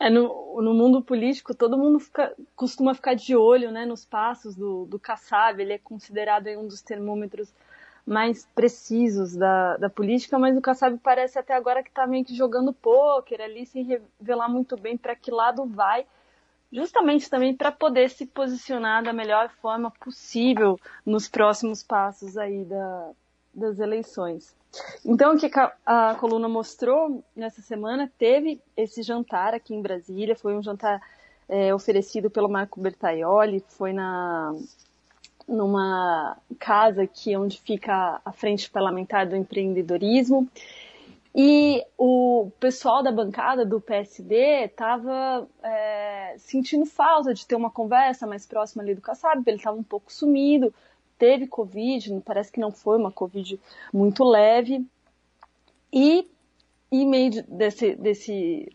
É, 0.00 0.08
no, 0.08 0.58
no, 0.62 0.72
mundo 0.72 1.02
político, 1.02 1.54
todo 1.54 1.76
mundo 1.76 2.00
fica, 2.00 2.34
costuma 2.56 2.94
ficar 2.94 3.12
de 3.12 3.36
olho 3.36 3.70
né, 3.70 3.84
nos 3.84 4.06
passos 4.06 4.56
do, 4.56 4.86
do 4.86 4.98
Kassab. 4.98 5.60
Ele 5.60 5.74
é 5.74 5.78
considerado 5.78 6.48
um 6.48 6.66
dos 6.66 6.80
termômetros 6.80 7.52
mais 8.06 8.48
precisos 8.54 9.36
da, 9.36 9.76
da 9.76 9.90
política, 9.90 10.38
mas 10.38 10.56
o 10.56 10.62
Kassab 10.62 10.96
parece 11.02 11.38
até 11.38 11.52
agora 11.52 11.82
que 11.82 11.90
está 11.90 12.06
meio 12.06 12.24
que 12.24 12.34
jogando 12.34 12.72
pôquer 12.72 13.42
ali, 13.42 13.66
sem 13.66 13.84
revelar 13.84 14.48
muito 14.48 14.78
bem 14.78 14.96
para 14.96 15.14
que 15.14 15.30
lado 15.30 15.66
vai 15.66 16.06
justamente 16.72 17.28
também 17.28 17.54
para 17.54 17.70
poder 17.70 18.08
se 18.10 18.24
posicionar 18.26 19.04
da 19.04 19.12
melhor 19.12 19.50
forma 19.60 19.90
possível 19.90 20.78
nos 21.04 21.28
próximos 21.28 21.82
passos 21.82 22.36
aí 22.36 22.64
da, 22.64 23.10
das 23.54 23.78
eleições. 23.78 24.56
Então, 25.04 25.34
o 25.34 25.38
que 25.38 25.50
a, 25.84 26.14
coluna 26.18 26.48
mostrou 26.48 27.22
nessa 27.36 27.60
semana, 27.60 28.10
teve 28.16 28.60
esse 28.74 29.02
jantar 29.02 29.52
aqui 29.52 29.74
em 29.74 29.82
Brasília, 29.82 30.34
foi 30.34 30.56
um 30.56 30.62
jantar 30.62 31.00
é, 31.46 31.74
oferecido 31.74 32.30
pelo 32.30 32.48
Marco 32.48 32.80
Bertaioli, 32.80 33.62
foi 33.68 33.92
na 33.92 34.54
numa 35.46 36.36
casa 36.58 37.02
aqui 37.02 37.36
onde 37.36 37.60
fica 37.60 38.20
a 38.24 38.32
frente 38.32 38.70
parlamentar 38.70 39.26
do 39.26 39.36
empreendedorismo. 39.36 40.48
E 41.34 41.82
o 41.96 42.50
pessoal 42.60 43.02
da 43.02 43.10
bancada 43.10 43.64
do 43.64 43.80
PSD 43.80 44.64
estava 44.64 45.48
é, 45.62 46.34
sentindo 46.36 46.84
falta 46.84 47.32
de 47.32 47.46
ter 47.46 47.56
uma 47.56 47.70
conversa 47.70 48.26
mais 48.26 48.44
próxima 48.46 48.82
ali 48.82 48.94
do 48.94 49.00
Kassab, 49.00 49.42
ele 49.46 49.56
estava 49.56 49.76
um 49.76 49.82
pouco 49.82 50.12
sumido, 50.12 50.74
teve 51.18 51.46
Covid, 51.46 52.20
parece 52.24 52.52
que 52.52 52.60
não 52.60 52.70
foi 52.70 52.98
uma 52.98 53.10
Covid 53.10 53.58
muito 53.92 54.24
leve. 54.24 54.86
E 55.90 56.28
em 56.90 57.08
meio 57.08 57.42
desse, 57.48 57.94
desse 57.94 58.70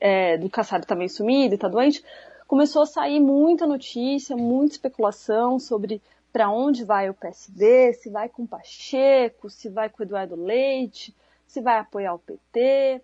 é, 0.00 0.38
do 0.38 0.48
Kassab 0.48 0.86
também 0.86 1.08
tá 1.08 1.14
sumido 1.14 1.56
e 1.56 1.58
tá 1.58 1.66
doente, 1.66 2.04
começou 2.46 2.82
a 2.82 2.86
sair 2.86 3.18
muita 3.18 3.66
notícia, 3.66 4.36
muita 4.36 4.74
especulação 4.74 5.58
sobre 5.58 6.00
para 6.32 6.50
onde 6.50 6.84
vai 6.84 7.10
o 7.10 7.14
PSD, 7.14 7.94
se 7.94 8.10
vai 8.10 8.28
com 8.28 8.46
Pacheco, 8.46 9.50
se 9.50 9.68
vai 9.68 9.88
com 9.88 10.02
Eduardo 10.02 10.36
Leite, 10.36 11.14
se 11.54 11.60
vai 11.60 11.78
apoiar 11.78 12.14
o 12.14 12.18
PT, 12.18 13.00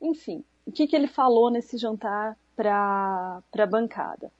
enfim, 0.00 0.42
o 0.66 0.72
que, 0.72 0.86
que 0.86 0.96
ele 0.96 1.06
falou 1.06 1.50
nesse 1.50 1.76
jantar 1.76 2.34
para 2.56 3.42
a 3.58 3.66
bancada? 3.66 4.32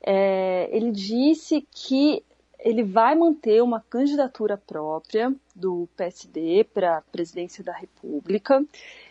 É, 0.00 0.66
ele 0.72 0.90
disse 0.90 1.66
que 1.70 2.24
ele 2.58 2.82
vai 2.82 3.14
manter 3.14 3.62
uma 3.62 3.80
candidatura 3.80 4.56
própria 4.56 5.34
do 5.54 5.86
PSD 5.94 6.64
para 6.72 6.98
a 6.98 7.02
presidência 7.02 7.62
da 7.62 7.72
República 7.72 8.64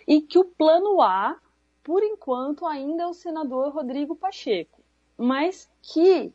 e 0.08 0.20
que 0.20 0.40
o 0.40 0.46
plano 0.46 1.00
A, 1.00 1.38
por 1.84 2.02
enquanto, 2.02 2.66
ainda 2.66 3.04
é 3.04 3.08
o 3.08 3.14
senador 3.14 3.72
Rodrigo 3.72 4.16
Pacheco, 4.16 4.82
mas 5.16 5.70
que 5.84 6.34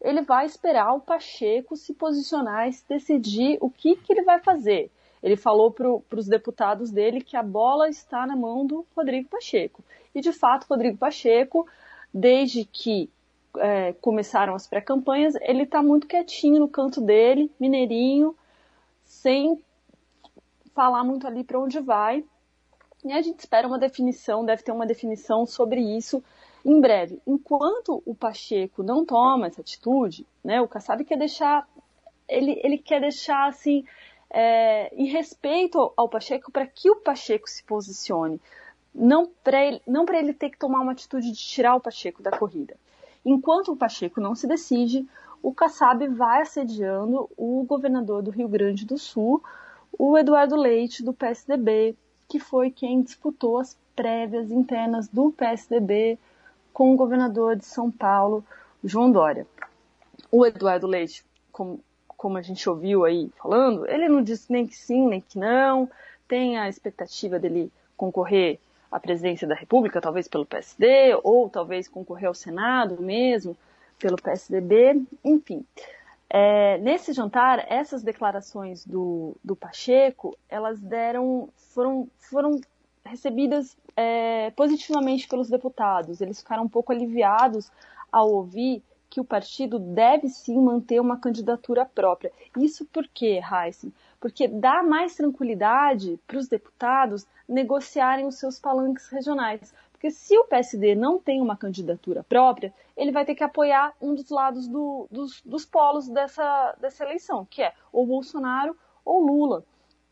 ele 0.00 0.22
vai 0.22 0.46
esperar 0.46 0.94
o 0.94 1.00
Pacheco 1.00 1.76
se 1.76 1.92
posicionar 1.92 2.68
e 2.68 2.72
se 2.72 2.88
decidir 2.88 3.58
o 3.60 3.68
que, 3.68 3.96
que 3.96 4.12
ele 4.12 4.22
vai 4.22 4.38
fazer. 4.38 4.92
Ele 5.24 5.36
falou 5.36 5.70
para 5.70 6.18
os 6.18 6.28
deputados 6.28 6.90
dele 6.90 7.22
que 7.22 7.34
a 7.34 7.42
bola 7.42 7.88
está 7.88 8.26
na 8.26 8.36
mão 8.36 8.66
do 8.66 8.86
Rodrigo 8.94 9.26
Pacheco. 9.30 9.82
E, 10.14 10.20
de 10.20 10.32
fato, 10.34 10.66
Rodrigo 10.68 10.98
Pacheco, 10.98 11.66
desde 12.12 12.66
que 12.66 13.08
é, 13.56 13.94
começaram 13.94 14.54
as 14.54 14.66
pré-campanhas, 14.66 15.34
ele 15.40 15.62
está 15.62 15.82
muito 15.82 16.06
quietinho 16.06 16.60
no 16.60 16.68
canto 16.68 17.00
dele, 17.00 17.50
mineirinho, 17.58 18.36
sem 19.02 19.58
falar 20.74 21.02
muito 21.02 21.26
ali 21.26 21.42
para 21.42 21.58
onde 21.58 21.80
vai. 21.80 22.22
E 23.02 23.10
a 23.10 23.22
gente 23.22 23.38
espera 23.38 23.66
uma 23.66 23.78
definição, 23.78 24.44
deve 24.44 24.62
ter 24.62 24.72
uma 24.72 24.86
definição 24.86 25.46
sobre 25.46 25.80
isso 25.80 26.22
em 26.62 26.78
breve. 26.82 27.18
Enquanto 27.26 28.02
o 28.04 28.14
Pacheco 28.14 28.82
não 28.82 29.06
toma 29.06 29.46
essa 29.46 29.62
atitude, 29.62 30.26
né, 30.44 30.60
o 30.60 30.68
Kassab 30.68 31.02
quer 31.02 31.16
deixar, 31.16 31.66
ele, 32.28 32.60
ele 32.62 32.76
quer 32.76 33.00
deixar 33.00 33.48
assim, 33.48 33.86
é, 34.34 34.92
em 34.96 35.06
respeito 35.06 35.92
ao 35.96 36.08
Pacheco, 36.08 36.50
para 36.50 36.66
que 36.66 36.90
o 36.90 36.96
Pacheco 36.96 37.48
se 37.48 37.62
posicione. 37.62 38.40
Não 38.92 39.30
para 39.44 39.64
ele, 39.64 39.80
ele 40.12 40.34
ter 40.34 40.50
que 40.50 40.58
tomar 40.58 40.80
uma 40.80 40.90
atitude 40.90 41.30
de 41.30 41.38
tirar 41.38 41.76
o 41.76 41.80
Pacheco 41.80 42.20
da 42.20 42.36
corrida. 42.36 42.76
Enquanto 43.24 43.72
o 43.72 43.76
Pacheco 43.76 44.20
não 44.20 44.34
se 44.34 44.48
decide, 44.48 45.08
o 45.40 45.54
Kassab 45.54 46.06
vai 46.08 46.42
assediando 46.42 47.30
o 47.36 47.64
governador 47.64 48.22
do 48.22 48.30
Rio 48.32 48.48
Grande 48.48 48.84
do 48.84 48.98
Sul, 48.98 49.42
o 49.96 50.18
Eduardo 50.18 50.56
Leite, 50.56 51.02
do 51.02 51.12
PSDB, 51.12 51.96
que 52.28 52.40
foi 52.40 52.72
quem 52.72 53.02
disputou 53.02 53.58
as 53.58 53.78
prévias 53.94 54.50
internas 54.50 55.06
do 55.06 55.30
PSDB 55.30 56.18
com 56.72 56.92
o 56.92 56.96
governador 56.96 57.54
de 57.54 57.64
São 57.64 57.88
Paulo, 57.88 58.44
João 58.82 59.12
Dória. 59.12 59.46
O 60.30 60.44
Eduardo 60.44 60.88
Leite, 60.88 61.24
como, 61.52 61.78
como 62.24 62.38
a 62.38 62.42
gente 62.42 62.66
ouviu 62.70 63.04
aí 63.04 63.30
falando, 63.36 63.86
ele 63.86 64.08
não 64.08 64.22
disse 64.22 64.50
nem 64.50 64.66
que 64.66 64.74
sim, 64.74 65.08
nem 65.08 65.20
que 65.20 65.38
não, 65.38 65.90
tem 66.26 66.56
a 66.56 66.70
expectativa 66.70 67.38
dele 67.38 67.70
concorrer 67.98 68.58
a 68.90 68.98
presidência 68.98 69.46
da 69.46 69.54
República, 69.54 70.00
talvez 70.00 70.26
pelo 70.26 70.46
PSD, 70.46 71.20
ou 71.22 71.50
talvez 71.50 71.86
concorrer 71.86 72.26
ao 72.26 72.32
Senado 72.32 73.02
mesmo, 73.02 73.54
pelo 73.98 74.16
PSDB, 74.16 75.02
enfim. 75.22 75.66
É, 76.30 76.78
nesse 76.78 77.12
jantar, 77.12 77.66
essas 77.68 78.02
declarações 78.02 78.86
do, 78.86 79.36
do 79.44 79.54
Pacheco, 79.54 80.34
elas 80.48 80.80
deram, 80.80 81.50
foram, 81.74 82.08
foram 82.18 82.58
recebidas 83.04 83.76
é, 83.94 84.50
positivamente 84.52 85.28
pelos 85.28 85.50
deputados. 85.50 86.22
Eles 86.22 86.38
ficaram 86.38 86.62
um 86.62 86.70
pouco 86.70 86.90
aliviados 86.90 87.70
ao 88.10 88.32
ouvir 88.32 88.82
que 89.14 89.20
o 89.20 89.24
partido 89.24 89.78
deve 89.78 90.28
sim 90.28 90.60
manter 90.60 91.00
uma 91.00 91.16
candidatura 91.16 91.86
própria. 91.86 92.32
Isso 92.58 92.84
por 92.86 93.06
quê, 93.06 93.40
Heisen? 93.40 93.94
Porque 94.18 94.48
dá 94.48 94.82
mais 94.82 95.14
tranquilidade 95.14 96.18
para 96.26 96.36
os 96.36 96.48
deputados 96.48 97.24
negociarem 97.48 98.26
os 98.26 98.40
seus 98.40 98.58
palanques 98.58 99.06
regionais. 99.06 99.72
Porque 99.92 100.10
se 100.10 100.36
o 100.36 100.46
PSD 100.46 100.96
não 100.96 101.20
tem 101.20 101.40
uma 101.40 101.56
candidatura 101.56 102.24
própria, 102.24 102.74
ele 102.96 103.12
vai 103.12 103.24
ter 103.24 103.36
que 103.36 103.44
apoiar 103.44 103.94
um 104.02 104.16
dos 104.16 104.30
lados 104.30 104.66
do, 104.66 105.06
dos, 105.08 105.40
dos 105.42 105.64
polos 105.64 106.08
dessa, 106.08 106.74
dessa 106.80 107.04
eleição, 107.04 107.46
que 107.48 107.62
é 107.62 107.72
ou 107.92 108.04
Bolsonaro 108.04 108.76
ou 109.04 109.24
Lula. 109.24 109.64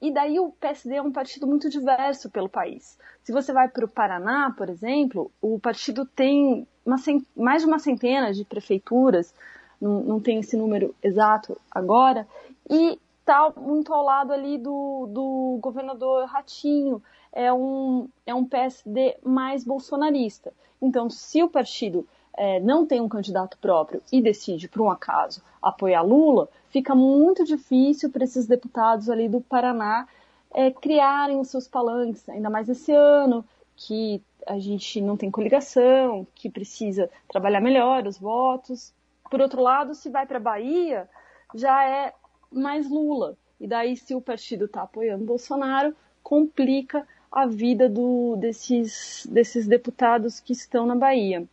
E 0.02 0.10
daí 0.10 0.40
o 0.40 0.50
PSD 0.50 0.96
é 0.96 1.02
um 1.02 1.12
partido 1.12 1.46
muito 1.46 1.70
diverso 1.70 2.28
pelo 2.28 2.48
país. 2.48 2.98
Se 3.22 3.30
você 3.30 3.52
vai 3.52 3.68
para 3.68 3.84
o 3.84 3.88
Paraná, 3.88 4.52
por 4.58 4.68
exemplo, 4.68 5.30
o 5.40 5.60
partido 5.60 6.04
tem 6.04 6.66
uma, 6.84 6.96
mais 7.36 7.62
de 7.62 7.68
uma 7.68 7.78
centena 7.78 8.32
de 8.32 8.44
prefeituras, 8.44 9.32
não, 9.80 10.02
não 10.02 10.20
tem 10.20 10.40
esse 10.40 10.56
número 10.56 10.92
exato 11.00 11.56
agora, 11.70 12.26
e 12.68 12.98
está 13.20 13.52
muito 13.56 13.94
ao 13.94 14.04
lado 14.04 14.32
ali 14.32 14.58
do, 14.58 15.06
do 15.06 15.58
governador 15.60 16.26
Ratinho, 16.26 17.00
é 17.32 17.52
um, 17.52 18.08
é 18.26 18.34
um 18.34 18.44
PSD 18.44 19.16
mais 19.22 19.64
bolsonarista. 19.64 20.52
Então, 20.82 21.08
se 21.08 21.44
o 21.44 21.48
partido 21.48 22.04
é, 22.34 22.60
não 22.60 22.86
tem 22.86 23.00
um 23.00 23.08
candidato 23.08 23.58
próprio 23.58 24.02
e 24.10 24.20
decide, 24.20 24.68
por 24.68 24.82
um 24.82 24.90
acaso, 24.90 25.42
apoiar 25.60 26.02
Lula, 26.02 26.48
fica 26.70 26.94
muito 26.94 27.44
difícil 27.44 28.10
para 28.10 28.24
esses 28.24 28.46
deputados 28.46 29.10
ali 29.10 29.28
do 29.28 29.40
Paraná 29.40 30.06
é, 30.52 30.70
criarem 30.70 31.38
os 31.38 31.48
seus 31.48 31.66
palanques, 31.66 32.28
ainda 32.28 32.50
mais 32.50 32.68
esse 32.68 32.92
ano, 32.92 33.44
que 33.76 34.22
a 34.46 34.58
gente 34.58 35.00
não 35.00 35.16
tem 35.16 35.30
coligação, 35.30 36.26
que 36.34 36.50
precisa 36.50 37.08
trabalhar 37.28 37.60
melhor 37.60 38.06
os 38.06 38.18
votos. 38.18 38.92
Por 39.30 39.40
outro 39.40 39.62
lado, 39.62 39.94
se 39.94 40.10
vai 40.10 40.26
para 40.26 40.38
a 40.38 40.40
Bahia, 40.40 41.08
já 41.54 41.84
é 41.84 42.12
mais 42.50 42.90
Lula. 42.90 43.36
E 43.60 43.66
daí, 43.66 43.96
se 43.96 44.14
o 44.14 44.20
partido 44.20 44.64
está 44.64 44.82
apoiando 44.82 45.24
Bolsonaro, 45.24 45.94
complica 46.22 47.06
a 47.30 47.46
vida 47.46 47.88
do, 47.88 48.36
desses, 48.36 49.26
desses 49.30 49.66
deputados 49.66 50.40
que 50.40 50.52
estão 50.52 50.84
na 50.84 50.94
Bahia. 50.94 51.46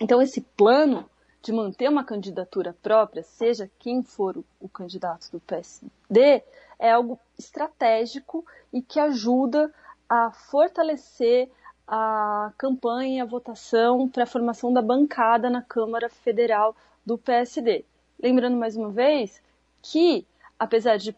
Então, 0.00 0.22
esse 0.22 0.40
plano 0.40 1.08
de 1.42 1.52
manter 1.52 1.88
uma 1.88 2.02
candidatura 2.02 2.74
própria, 2.82 3.22
seja 3.22 3.70
quem 3.78 4.02
for 4.02 4.42
o, 4.58 4.68
candidato 4.68 5.30
do 5.30 5.40
PSD, 5.40 6.42
é 6.78 6.90
algo 6.90 7.18
estratégico 7.38 8.44
e 8.72 8.80
que 8.80 8.98
ajuda 8.98 9.72
a 10.08 10.30
fortalecer 10.30 11.50
a 11.86 12.52
campanha 12.56 13.24
a 13.24 13.26
votação 13.26 14.08
para 14.08 14.22
a 14.22 14.26
formação 14.26 14.72
da 14.72 14.80
bancada 14.80 15.50
na 15.50 15.60
Câmara 15.60 16.08
Federal 16.08 16.74
do 17.04 17.18
PSD. 17.18 17.84
Lembrando 18.22 18.56
mais 18.56 18.76
uma 18.76 18.90
vez 18.90 19.42
que, 19.82 20.26
apesar 20.58 20.96
de 20.96 21.14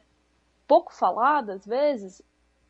pouco 0.67 0.93
falada 0.93 1.55
às 1.55 1.67
vezes, 1.67 2.23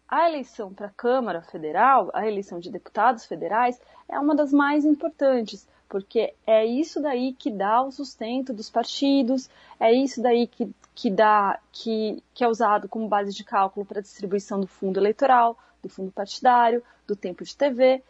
a 0.09 0.29
eleição 0.29 0.75
para 0.75 0.89
a 0.89 0.91
Câmara 0.91 1.41
Federal, 1.41 2.11
a 2.13 2.27
eleição 2.27 2.59
de 2.59 2.71
deputados 2.71 3.25
federais, 3.25 3.81
é 4.09 4.19
uma 4.19 4.35
das 4.35 4.53
mais 4.53 4.85
importantes, 4.85 5.67
porque 5.93 6.33
é 6.47 6.65
isso 6.65 7.03
daí 7.03 7.35
que 7.35 7.51
dá 7.51 7.83
o 7.83 7.93
sustento 7.93 8.55
dos 8.55 8.71
partidos, 8.71 9.51
é 9.79 9.93
isso 9.93 10.23
daí 10.23 10.47
que, 10.47 10.75
que 10.95 11.11
dá, 11.11 11.61
que, 11.71 12.25
que 12.33 12.43
é 12.43 12.49
usado 12.49 12.89
como 12.89 13.07
base 13.07 13.31
de 13.35 13.45
cálculo 13.45 13.85
para 13.85 13.99
a 13.99 14.03
distribuição 14.03 14.59
do 14.59 14.67
fundo 14.67 14.99
eleitoral, 14.99 15.55
do 15.83 15.91
fundo 15.91 16.11
partidário, 16.11 16.83
do 17.07 17.15
tempo 17.15 17.45
de 17.45 17.55
TV, 17.55 18.03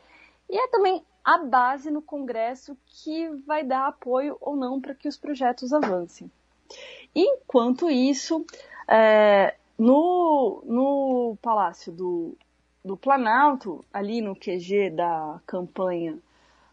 e 0.49 0.57
é 0.57 0.69
também 0.69 1.03
a 1.25 1.39
base 1.39 1.91
no 1.91 2.01
Congresso 2.01 2.79
que 2.87 3.29
vai 3.45 3.65
dar 3.65 3.89
apoio 3.89 4.37
ou 4.41 4.55
não 4.55 4.81
para 4.81 4.95
que 4.95 5.09
os 5.09 5.17
projetos 5.17 5.73
avancem. 5.73 6.31
Enquanto 7.13 7.91
isso, 7.91 8.47
é, 8.87 9.57
no, 9.77 10.63
no 10.65 11.37
Palácio 11.43 11.91
do, 11.91 12.37
do 12.85 12.97
Planalto, 12.97 13.85
ali 13.93 14.21
no 14.21 14.37
QG 14.37 14.91
da 14.91 15.41
campanha 15.45 16.17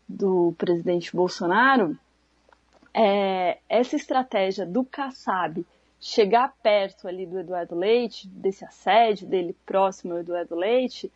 do 0.10 0.56
presidente 0.58 1.16
Bolsonaro, 1.16 1.96
é, 2.92 3.60
essa 3.70 3.96
estratégia 3.96 4.66
do 4.66 4.84
Kassab 4.84 5.64
chegar 6.02 6.56
perto 6.64 7.08
ali 7.08 7.28
do 7.28 7.40
Eduardo 7.40 7.76
Leite, 7.76 8.28
desse 8.28 8.66
assédio 8.66 9.28
dele 9.28 9.56
próximo 9.66 10.14
ao 10.14 10.20
Eduardo 10.20 10.56
Leite, 10.56 11.12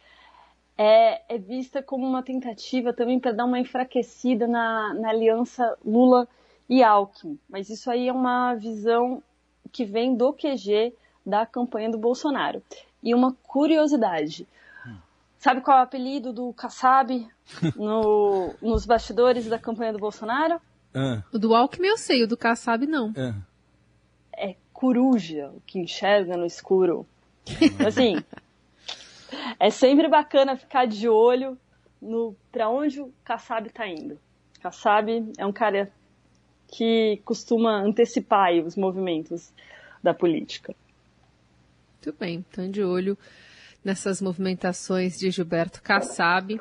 é, 0.77 1.21
é 1.27 1.37
vista 1.37 1.81
como 1.81 2.05
uma 2.05 2.21
tentativa 2.21 2.93
também 2.93 3.19
para 3.19 3.31
dar 3.31 3.45
uma 3.45 3.59
enfraquecida 3.59 4.47
na, 4.47 4.93
na 4.93 5.09
aliança 5.09 5.75
Lula 5.83 6.27
e 6.69 6.83
Alckmin. 6.83 7.39
Mas 7.49 7.69
isso 7.69 7.89
aí 7.89 8.07
é 8.07 8.13
uma 8.13 8.53
visão 8.55 9.23
que 9.71 9.85
vem 9.85 10.15
do 10.15 10.33
QG 10.33 10.93
da 11.25 11.45
campanha 11.45 11.89
do 11.89 11.97
Bolsonaro. 11.97 12.61
E 13.01 13.13
uma 13.13 13.35
curiosidade. 13.43 14.47
Sabe 15.43 15.59
qual 15.59 15.77
é 15.77 15.81
o 15.81 15.83
apelido 15.83 16.31
do 16.31 16.53
Kassab 16.53 17.27
no, 17.75 18.55
nos 18.63 18.85
bastidores 18.85 19.45
da 19.45 19.59
campanha 19.59 19.91
do 19.91 19.99
Bolsonaro? 19.99 20.57
É. 20.93 21.21
O 21.33 21.37
do 21.37 21.53
Alckmin 21.53 21.89
eu 21.89 21.97
sei, 21.97 22.23
o 22.23 22.27
do 22.27 22.37
Kassab 22.37 22.87
não. 22.87 23.11
É. 24.37 24.51
é 24.51 24.55
coruja, 24.71 25.49
o 25.49 25.59
que 25.59 25.79
enxerga 25.79 26.37
no 26.37 26.45
escuro. 26.45 27.05
assim, 27.85 28.23
é 29.59 29.69
sempre 29.69 30.07
bacana 30.07 30.55
ficar 30.55 30.87
de 30.87 31.09
olho 31.09 31.59
no 32.01 32.33
para 32.49 32.69
onde 32.69 33.01
o 33.01 33.13
Kassab 33.25 33.67
está 33.67 33.85
indo. 33.85 34.17
Kassab 34.61 35.29
é 35.37 35.45
um 35.45 35.51
cara 35.51 35.91
que 36.69 37.21
costuma 37.25 37.81
antecipar 37.81 38.53
os 38.65 38.77
movimentos 38.77 39.51
da 40.01 40.13
política. 40.13 40.73
Muito 41.95 42.17
bem, 42.17 42.45
então 42.49 42.71
de 42.71 42.81
olho 42.81 43.17
nessas 43.83 44.21
movimentações 44.21 45.17
de 45.17 45.29
Gilberto 45.29 45.81
Kassab. 45.81 46.59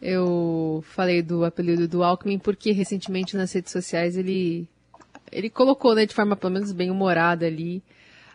Eu 0.00 0.82
falei 0.88 1.22
do 1.22 1.44
apelido 1.44 1.86
do 1.86 2.02
Alckmin 2.02 2.38
porque 2.38 2.72
recentemente 2.72 3.36
nas 3.36 3.52
redes 3.52 3.70
sociais 3.70 4.16
ele, 4.16 4.66
ele 5.30 5.50
colocou, 5.50 5.94
né, 5.94 6.06
de 6.06 6.14
forma 6.14 6.34
pelo 6.34 6.52
menos 6.52 6.72
bem 6.72 6.90
humorada 6.90 7.46
ali, 7.46 7.82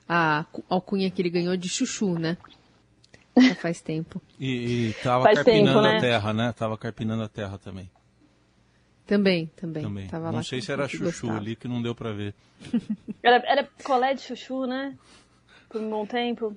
a 0.07 0.45
alcunha 0.69 1.09
que 1.09 1.21
ele 1.21 1.29
ganhou 1.29 1.57
de 1.57 1.67
chuchu, 1.67 2.17
né? 2.19 2.37
Já 3.37 3.55
faz 3.55 3.81
tempo. 3.81 4.21
E, 4.39 4.89
e 4.89 4.93
tava 5.03 5.23
faz 5.23 5.37
carpinando 5.37 5.67
tempo, 5.67 5.81
né? 5.81 5.97
a 5.97 6.01
terra, 6.01 6.33
né? 6.33 6.53
Tava 6.53 6.77
carpinando 6.77 7.23
a 7.23 7.27
terra 7.27 7.57
também. 7.57 7.89
Também, 9.05 9.47
também. 9.55 9.83
também. 9.83 10.07
Tava 10.07 10.31
não 10.31 10.41
sei 10.41 10.61
se 10.61 10.71
era 10.71 10.87
chuchu 10.87 11.03
gostava. 11.03 11.37
ali 11.37 11.55
que 11.55 11.67
não 11.67 11.81
deu 11.81 11.93
para 11.93 12.11
ver. 12.11 12.33
Era, 13.21 13.43
era 13.47 13.67
colé 13.83 14.13
de 14.13 14.21
chuchu, 14.21 14.65
né? 14.65 14.95
Por 15.67 15.81
um 15.81 15.89
bom 15.89 16.05
tempo. 16.05 16.55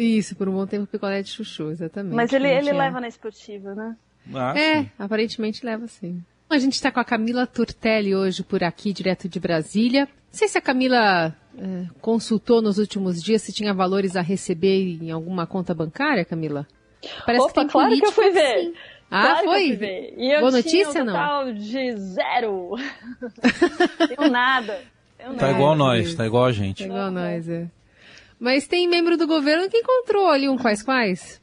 Isso, 0.00 0.34
por 0.34 0.48
um 0.48 0.52
bom 0.52 0.66
tempo 0.66 0.86
picolé 0.86 1.22
de 1.22 1.28
chuchu, 1.28 1.70
exatamente. 1.70 2.14
Mas 2.14 2.32
ele, 2.32 2.48
ele 2.48 2.72
leva 2.72 3.00
na 3.00 3.08
esportiva, 3.08 3.74
né? 3.74 3.96
Ah, 4.34 4.54
é, 4.56 4.82
sim. 4.82 4.90
aparentemente 4.98 5.64
leva 5.64 5.86
sim. 5.86 6.22
A 6.48 6.58
gente 6.58 6.74
está 6.74 6.90
com 6.90 7.00
a 7.00 7.04
Camila 7.04 7.46
Turtelli 7.46 8.14
hoje 8.14 8.42
por 8.42 8.64
aqui, 8.64 8.92
direto 8.92 9.28
de 9.28 9.38
Brasília. 9.38 10.06
Não 10.06 10.38
sei 10.38 10.48
se 10.48 10.58
a 10.58 10.60
Camila 10.60 11.34
é, 11.56 11.86
consultou 12.00 12.62
nos 12.62 12.78
últimos 12.78 13.22
dias 13.22 13.42
se 13.42 13.52
tinha 13.52 13.74
valores 13.74 14.16
a 14.16 14.20
receber 14.20 14.98
em 15.00 15.10
alguma 15.10 15.46
conta 15.46 15.74
bancária, 15.74 16.24
Camila. 16.24 16.66
Parece 17.24 17.44
Opa, 17.44 17.52
que 17.52 17.60
tem 17.60 17.68
claro 17.68 17.96
que 17.96 18.06
eu 18.06 18.12
fui 18.12 18.30
ver. 18.30 18.60
Sim. 18.60 18.74
Ah, 19.10 19.22
claro 19.22 19.44
foi? 19.44 20.14
E 20.16 20.32
eu 20.32 20.40
Boa 20.40 20.52
notícia, 20.52 21.02
um 21.02 21.06
total 21.06 21.46
não? 21.46 21.54
de 21.54 21.96
zero. 21.96 22.74
Tenho 24.08 24.30
nada. 24.30 24.80
Tenho 25.18 25.34
tá 25.34 25.46
nada. 25.46 25.52
igual 25.52 25.76
nós, 25.76 26.14
tá 26.14 26.26
igual 26.26 26.44
a 26.44 26.52
gente. 26.52 26.78
Tá 26.78 26.84
igual 26.84 27.10
nós, 27.10 27.48
é. 27.48 27.66
Mas 28.40 28.66
tem 28.66 28.88
membro 28.88 29.18
do 29.18 29.26
governo 29.26 29.68
que 29.68 29.76
encontrou 29.76 30.28
ali 30.28 30.48
um 30.48 30.56
quais 30.56 30.82
quais. 30.82 31.42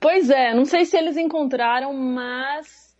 Pois 0.00 0.28
é, 0.28 0.52
não 0.52 0.64
sei 0.64 0.84
se 0.84 0.96
eles 0.96 1.16
encontraram, 1.16 1.92
mas 1.94 2.96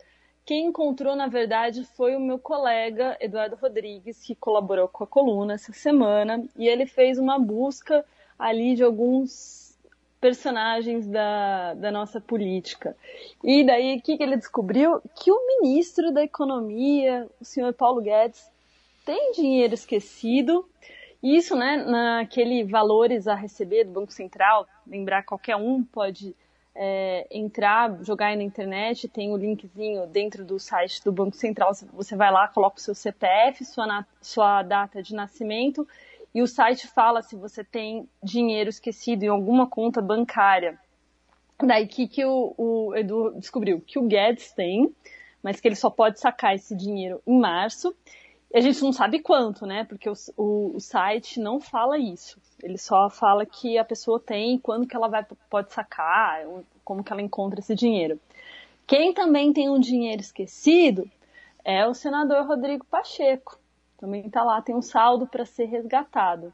quem 0.47 0.67
encontrou, 0.67 1.17
na 1.17 1.27
verdade, 1.27 1.85
foi 1.97 2.15
o 2.15 2.21
meu 2.21 2.39
colega 2.39 3.17
Eduardo 3.21 3.57
Rodrigues, 3.57 4.23
que 4.23 4.37
colaborou 4.37 4.87
com 4.87 5.03
a 5.03 5.07
coluna 5.07 5.55
essa 5.55 5.73
semana, 5.73 6.45
e 6.57 6.69
ele 6.69 6.87
fez 6.87 7.19
uma 7.19 7.39
busca 7.39 8.05
ali 8.39 8.75
de 8.75 8.85
alguns 8.85 9.77
personagens 10.21 11.07
da, 11.07 11.75
da 11.75 11.91
nossa 11.91 12.21
política. 12.21 12.97
E 13.43 13.65
daí, 13.65 13.97
o 13.97 14.03
que, 14.03 14.17
que 14.17 14.23
ele 14.23 14.37
descobriu? 14.37 15.01
Que 15.21 15.33
o 15.33 15.47
ministro 15.47 16.13
da 16.13 16.23
Economia, 16.23 17.27
o 17.41 17.45
senhor 17.45 17.73
Paulo 17.73 18.01
Guedes, 18.01 18.45
tem 19.05 19.33
dinheiro 19.33 19.75
esquecido 19.75 20.69
isso, 21.23 21.55
né, 21.55 21.77
naquele 21.77 22.65
valores 22.65 23.29
a 23.29 23.35
receber 23.35 23.85
do 23.85 23.93
Banco 23.93 24.13
Central, 24.13 24.67
lembrar 24.87 25.23
qualquer 25.23 25.57
um 25.57 25.83
pode 25.83 26.35
é, 26.75 27.27
entrar, 27.31 28.03
jogar 28.03 28.29
aí 28.29 28.37
na 28.37 28.43
internet, 28.43 29.09
tem 29.09 29.31
o 29.33 29.37
linkzinho 29.37 30.07
dentro 30.07 30.45
do 30.45 30.59
site 30.59 31.05
do 31.05 31.13
Banco 31.13 31.37
Central, 31.37 31.73
você 31.93 32.17
vai 32.17 32.31
lá, 32.31 32.49
coloca 32.49 32.79
o 32.79 32.81
seu 32.81 32.95
CPF, 32.95 33.65
sua, 33.65 34.07
sua 34.21 34.63
data 34.63 35.03
de 35.03 35.15
nascimento, 35.15 35.87
e 36.35 36.41
o 36.41 36.47
site 36.47 36.87
fala 36.87 37.23
se 37.23 37.37
você 37.37 37.63
tem 37.63 38.09
dinheiro 38.23 38.71
esquecido 38.71 39.25
em 39.25 39.29
alguma 39.29 39.67
conta 39.67 40.01
bancária. 40.01 40.79
Daí 41.59 41.87
que, 41.87 42.09
que 42.09 42.25
o, 42.25 42.55
o 42.57 42.97
Edu 42.97 43.33
descobriu 43.37 43.81
que 43.81 43.99
o 43.99 44.07
Guedes 44.07 44.53
tem, 44.53 44.95
mas 45.43 45.61
que 45.61 45.69
ele 45.69 45.75
só 45.75 45.91
pode 45.91 46.21
sacar 46.21 46.55
esse 46.55 46.75
dinheiro 46.75 47.21
em 47.27 47.39
março. 47.39 47.95
E 48.53 48.59
a 48.59 48.61
gente 48.61 48.83
não 48.83 48.93
sabe 48.93 49.21
quanto, 49.21 49.65
né? 49.65 49.85
Porque 49.85 50.11
o, 50.11 50.15
o, 50.37 50.77
o, 50.77 50.81
site 50.81 51.39
não 51.39 51.61
fala 51.61 51.97
isso. 51.97 52.41
Ele 52.61 52.77
só 52.77 53.09
fala 53.09 53.47
que 53.47 53.79
a 53.79 53.85
pessoa 53.85 54.19
tem, 54.19 54.59
quando 54.59 54.89
que 54.89 54.97
ela 54.97 55.09
vai, 55.09 55.25
pode 55.49 55.73
sacar, 55.73 56.45
como 56.85 57.05
que 57.05 57.13
ela 57.13 57.23
encontra 57.23 57.61
esse 57.61 57.75
dinheiro. 57.75 58.19
Quem 58.87 59.15
também 59.15 59.53
tem 59.53 59.69
um 59.71 59.79
dinheiro 59.79 60.21
esquecido 60.21 61.09
é 61.65 61.87
o 61.87 61.95
senador 61.95 62.45
Rodrigo 62.45 62.85
Pacheco. 62.87 63.57
Também 63.97 64.27
está 64.27 64.43
lá, 64.43 64.61
tem 64.61 64.75
um 64.75 64.83
saldo 64.83 65.29
para 65.29 65.45
ser 65.45 65.67
resgatado. 65.67 66.53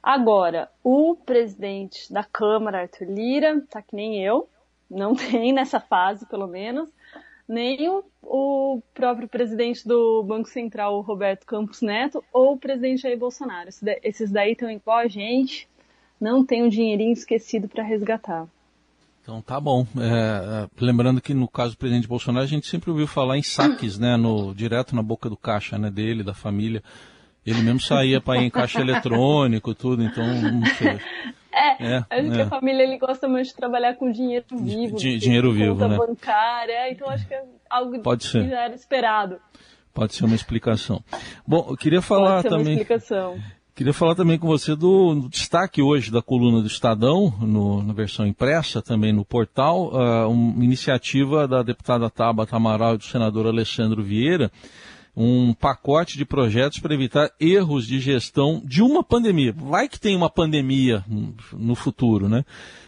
Agora, 0.00 0.70
o 0.84 1.16
presidente 1.16 2.12
da 2.12 2.22
Câmara, 2.22 2.82
Arthur 2.82 3.06
Lira, 3.06 3.60
tá 3.68 3.82
que 3.82 3.96
nem 3.96 4.24
eu, 4.24 4.48
não 4.88 5.14
tem 5.16 5.52
nessa 5.52 5.80
fase, 5.80 6.24
pelo 6.26 6.46
menos, 6.46 6.90
nem 7.50 7.88
o, 7.88 8.04
o, 8.22 8.82
próprio 8.94 9.28
presidente 9.28 9.86
do 9.86 10.22
Banco 10.22 10.48
Central, 10.48 11.00
Roberto 11.00 11.44
Campos 11.44 11.82
Neto, 11.82 12.22
ou 12.32 12.52
o 12.52 12.56
presidente 12.56 13.02
Jair 13.02 13.18
Bolsonaro. 13.18 13.68
Esses 14.04 14.30
daí 14.30 14.52
estão 14.52 14.70
igual 14.70 14.98
a 14.98 15.08
gente, 15.08 15.68
não 16.20 16.46
tem 16.46 16.62
um 16.62 16.68
dinheirinho 16.68 17.12
esquecido 17.12 17.68
para 17.68 17.82
resgatar. 17.82 18.46
Então 19.20 19.42
tá 19.42 19.60
bom. 19.60 19.84
É, 19.98 20.64
é, 20.64 20.68
lembrando 20.80 21.20
que 21.20 21.34
no 21.34 21.48
caso 21.48 21.74
do 21.74 21.78
presidente 21.78 22.06
Bolsonaro 22.06 22.44
a 22.44 22.48
gente 22.48 22.68
sempre 22.68 22.88
ouviu 22.88 23.08
falar 23.08 23.36
em 23.36 23.42
saques, 23.42 23.98
né, 23.98 24.16
no, 24.16 24.54
direto 24.54 24.94
na 24.94 25.02
boca 25.02 25.28
do 25.28 25.36
caixa, 25.36 25.76
né, 25.76 25.90
dele, 25.90 26.22
da 26.22 26.32
família. 26.32 26.82
Ele 27.44 27.62
mesmo 27.62 27.80
saía 27.80 28.20
para 28.20 28.40
ir 28.40 28.46
em 28.46 28.50
caixa 28.50 28.80
eletrônico, 28.82 29.74
tudo. 29.74 30.02
Então 30.02 30.24
não 30.24 30.66
sei. 30.66 30.98
É, 31.52 31.84
é 31.84 31.96
acho 32.10 32.32
é. 32.32 32.34
que 32.34 32.40
a 32.42 32.46
família 32.46 32.82
ele 32.82 32.96
gosta 32.98 33.28
muito 33.28 33.48
de 33.48 33.54
trabalhar 33.54 33.96
com 33.96 34.10
dinheiro 34.10 34.46
vivo. 34.52 34.96
Dinheiro 34.96 35.52
vivo, 35.52 35.74
conta 35.74 35.88
né? 35.88 35.96
bancária, 35.96 36.92
então 36.92 37.08
acho 37.08 37.26
que 37.26 37.34
é 37.34 37.42
algo 37.68 37.98
Pode 38.00 38.24
ser. 38.24 38.44
que 38.44 38.50
já 38.50 38.62
era 38.62 38.74
esperado. 38.74 39.38
Pode 39.92 40.14
ser 40.14 40.24
uma 40.24 40.36
explicação. 40.36 41.02
Bom, 41.46 41.66
eu 41.68 41.76
queria 41.76 42.00
falar 42.00 42.36
Pode 42.36 42.42
ser 42.42 42.48
também. 42.50 42.74
Uma 42.74 42.82
explicação. 42.82 43.38
Queria 43.74 43.94
falar 43.94 44.14
também 44.14 44.38
com 44.38 44.46
você 44.46 44.76
do, 44.76 45.14
do 45.14 45.28
destaque 45.30 45.80
hoje 45.80 46.10
da 46.10 46.20
coluna 46.20 46.60
do 46.60 46.66
Estadão, 46.66 47.32
no, 47.40 47.82
na 47.82 47.94
versão 47.94 48.26
impressa, 48.26 48.82
também 48.82 49.10
no 49.12 49.24
portal, 49.24 49.90
uh, 49.94 50.28
uma 50.30 50.62
iniciativa 50.62 51.48
da 51.48 51.62
deputada 51.62 52.10
Tabata 52.10 52.56
Amaral 52.56 52.94
e 52.94 52.98
do 52.98 53.04
senador 53.04 53.46
Alessandro 53.46 54.02
Vieira, 54.02 54.52
um 55.16 55.52
pacote 55.52 56.16
de 56.16 56.24
projetos 56.24 56.78
para 56.78 56.94
evitar 56.94 57.30
erros 57.38 57.86
de 57.86 57.98
gestão 58.00 58.62
de 58.64 58.82
uma 58.82 59.02
pandemia. 59.02 59.52
Vai 59.56 59.88
que 59.88 60.00
tem 60.00 60.16
uma 60.16 60.30
pandemia 60.30 61.04
no 61.52 61.74
futuro, 61.74 62.28
né? 62.28 62.44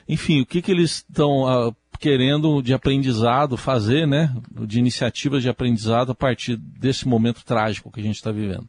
Enfim, 0.09 0.41
o 0.41 0.47
que, 0.47 0.63
que 0.63 0.71
eles 0.71 1.05
estão 1.09 1.43
uh, 1.43 1.75
querendo 1.99 2.63
de 2.63 2.75
aprendizado 2.75 3.57
fazer, 3.57 4.07
né? 4.07 4.35
De 4.51 4.79
iniciativas 4.79 5.43
de 5.43 5.49
aprendizado 5.49 6.13
a 6.13 6.15
partir 6.15 6.57
desse 6.57 7.07
momento 7.07 7.45
trágico 7.45 7.91
que 7.91 8.01
a 8.01 8.03
gente 8.03 8.17
está 8.17 8.31
vivendo. 8.31 8.69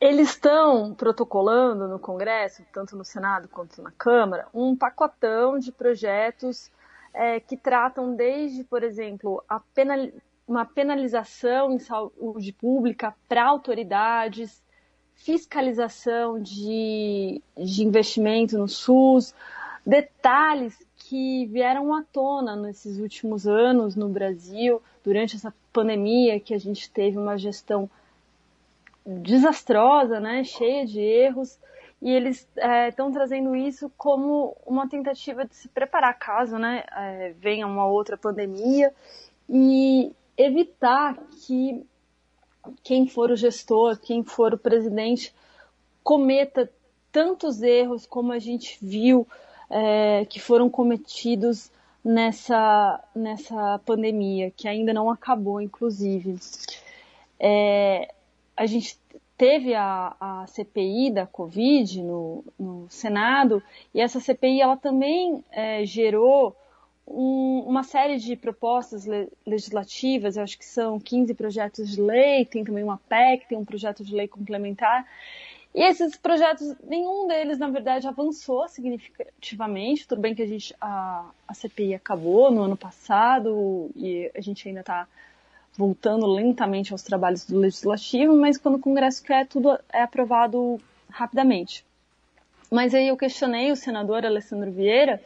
Eles 0.00 0.30
estão 0.30 0.94
protocolando 0.94 1.86
no 1.88 1.98
Congresso, 1.98 2.62
tanto 2.72 2.96
no 2.96 3.04
Senado 3.04 3.48
quanto 3.48 3.82
na 3.82 3.90
Câmara, 3.90 4.46
um 4.52 4.74
pacotão 4.76 5.58
de 5.58 5.70
projetos 5.70 6.70
é, 7.12 7.38
que 7.38 7.56
tratam 7.56 8.14
desde, 8.14 8.64
por 8.64 8.82
exemplo, 8.82 9.42
a 9.48 9.60
penal 9.60 10.08
uma 10.46 10.64
penalização 10.64 11.72
em 11.72 11.78
saúde 11.78 12.52
pública 12.52 13.14
para 13.28 13.44
autoridades, 13.44 14.62
fiscalização 15.14 16.40
de, 16.40 17.40
de 17.56 17.84
investimento 17.84 18.58
no 18.58 18.68
SUS, 18.68 19.34
detalhes 19.86 20.76
que 20.96 21.46
vieram 21.46 21.94
à 21.94 22.02
tona 22.02 22.56
nesses 22.56 22.98
últimos 22.98 23.46
anos 23.46 23.94
no 23.94 24.08
Brasil, 24.08 24.82
durante 25.02 25.36
essa 25.36 25.52
pandemia, 25.72 26.40
que 26.40 26.54
a 26.54 26.58
gente 26.58 26.90
teve 26.90 27.18
uma 27.18 27.36
gestão 27.36 27.88
desastrosa, 29.04 30.18
né, 30.18 30.44
cheia 30.44 30.86
de 30.86 31.00
erros, 31.00 31.58
e 32.00 32.10
eles 32.10 32.46
estão 32.88 33.08
é, 33.08 33.12
trazendo 33.12 33.54
isso 33.54 33.90
como 33.96 34.56
uma 34.66 34.88
tentativa 34.88 35.44
de 35.44 35.54
se 35.54 35.68
preparar 35.68 36.18
caso 36.18 36.58
né, 36.58 36.84
é, 36.92 37.34
venha 37.38 37.66
uma 37.66 37.86
outra 37.86 38.16
pandemia. 38.16 38.92
E, 39.48 40.12
evitar 40.36 41.16
que 41.46 41.84
quem 42.82 43.06
for 43.06 43.30
o 43.30 43.36
gestor, 43.36 43.98
quem 43.98 44.22
for 44.22 44.54
o 44.54 44.58
presidente, 44.58 45.34
cometa 46.02 46.70
tantos 47.12 47.62
erros 47.62 48.06
como 48.06 48.32
a 48.32 48.38
gente 48.38 48.78
viu 48.80 49.26
é, 49.70 50.24
que 50.26 50.40
foram 50.40 50.68
cometidos 50.68 51.70
nessa, 52.04 53.02
nessa 53.14 53.80
pandemia, 53.84 54.50
que 54.50 54.68
ainda 54.68 54.92
não 54.92 55.10
acabou, 55.10 55.60
inclusive. 55.60 56.38
É, 57.40 58.12
a 58.56 58.66
gente 58.66 58.98
teve 59.36 59.74
a, 59.74 60.14
a 60.20 60.46
CPI 60.46 61.10
da 61.10 61.26
Covid 61.26 62.02
no, 62.02 62.44
no, 62.58 62.86
Senado, 62.88 63.62
e 63.92 64.00
essa 64.00 64.20
CPI 64.20 64.60
ela 64.60 64.76
também 64.76 65.42
é, 65.50 65.84
gerou 65.84 66.54
um, 67.06 67.64
uma 67.66 67.82
série 67.82 68.18
de 68.18 68.36
propostas 68.36 69.04
le 69.06 69.28
legislativas, 69.46 70.36
eu 70.36 70.42
acho 70.42 70.58
que 70.58 70.64
são 70.64 70.98
15 70.98 71.34
projetos 71.34 71.90
de 71.90 72.00
lei, 72.00 72.44
tem 72.44 72.64
também 72.64 72.82
uma 72.82 72.98
PEC, 73.08 73.48
tem 73.48 73.58
um 73.58 73.64
projeto 73.64 74.04
de 74.04 74.14
lei 74.14 74.26
complementar, 74.26 75.06
e 75.74 75.82
esses 75.82 76.16
projetos, 76.16 76.72
nenhum 76.84 77.26
deles, 77.26 77.58
na 77.58 77.68
verdade, 77.68 78.06
avançou 78.06 78.68
significativamente. 78.68 80.06
Tudo 80.06 80.20
bem 80.20 80.32
que 80.32 80.42
a, 80.42 80.46
gente, 80.46 80.72
a, 80.80 81.28
a 81.48 81.52
CPI 81.52 81.94
acabou 81.94 82.48
no 82.48 82.62
ano 82.62 82.76
passado 82.76 83.90
e 83.96 84.30
a 84.36 84.40
gente 84.40 84.68
ainda 84.68 84.80
está 84.80 85.08
voltando 85.76 86.26
lentamente 86.26 86.92
aos 86.92 87.02
trabalhos 87.02 87.44
do 87.44 87.58
legislativo, 87.58 88.36
mas 88.36 88.56
quando 88.56 88.76
o 88.76 88.80
Congresso 88.80 89.20
quer, 89.24 89.48
tudo 89.48 89.76
é 89.92 90.02
aprovado 90.02 90.80
rapidamente. 91.10 91.84
Mas 92.70 92.94
aí 92.94 93.08
eu 93.08 93.16
questionei 93.16 93.72
o 93.72 93.76
senador 93.76 94.24
Alessandro 94.24 94.70
Vieira 94.70 95.20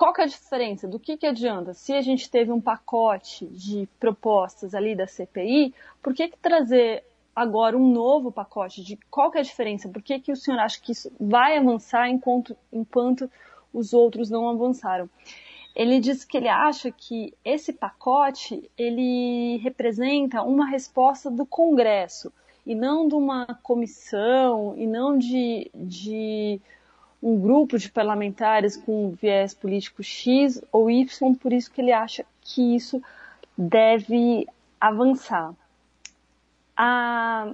qual 0.00 0.14
que 0.14 0.22
é 0.22 0.24
a 0.24 0.26
diferença? 0.26 0.88
Do 0.88 0.98
que, 0.98 1.18
que 1.18 1.26
adianta? 1.26 1.74
Se 1.74 1.92
a 1.92 2.00
gente 2.00 2.30
teve 2.30 2.50
um 2.50 2.58
pacote 2.58 3.44
de 3.48 3.86
propostas 3.98 4.74
ali 4.74 4.96
da 4.96 5.06
CPI, 5.06 5.74
por 6.02 6.14
que, 6.14 6.28
que 6.28 6.38
trazer 6.38 7.04
agora 7.36 7.76
um 7.76 7.92
novo 7.92 8.32
pacote 8.32 8.82
de 8.82 8.98
qual 9.10 9.30
que 9.30 9.36
é 9.36 9.42
a 9.42 9.44
diferença? 9.44 9.90
Por 9.90 10.00
que, 10.00 10.18
que 10.18 10.32
o 10.32 10.36
senhor 10.36 10.58
acha 10.58 10.80
que 10.80 10.92
isso 10.92 11.12
vai 11.20 11.58
avançar 11.58 12.08
enquanto, 12.08 12.56
enquanto 12.72 13.30
os 13.74 13.92
outros 13.92 14.30
não 14.30 14.48
avançaram? 14.48 15.06
Ele 15.76 16.00
diz 16.00 16.24
que 16.24 16.38
ele 16.38 16.48
acha 16.48 16.90
que 16.90 17.34
esse 17.44 17.70
pacote 17.70 18.70
ele 18.78 19.58
representa 19.58 20.40
uma 20.40 20.64
resposta 20.64 21.30
do 21.30 21.44
Congresso 21.44 22.32
e 22.64 22.74
não 22.74 23.06
de 23.06 23.14
uma 23.14 23.44
comissão 23.62 24.74
e 24.78 24.86
não 24.86 25.18
de, 25.18 25.70
de 25.74 26.58
um 27.22 27.38
grupo 27.38 27.78
de 27.78 27.90
parlamentares 27.90 28.76
com 28.76 29.10
viés 29.10 29.52
político 29.52 30.02
X 30.02 30.62
ou 30.72 30.90
Y, 30.90 31.34
por 31.34 31.52
isso 31.52 31.70
que 31.70 31.80
ele 31.80 31.92
acha 31.92 32.24
que 32.40 32.74
isso 32.74 33.02
deve 33.56 34.46
avançar. 34.80 35.54
Ah, 36.76 37.52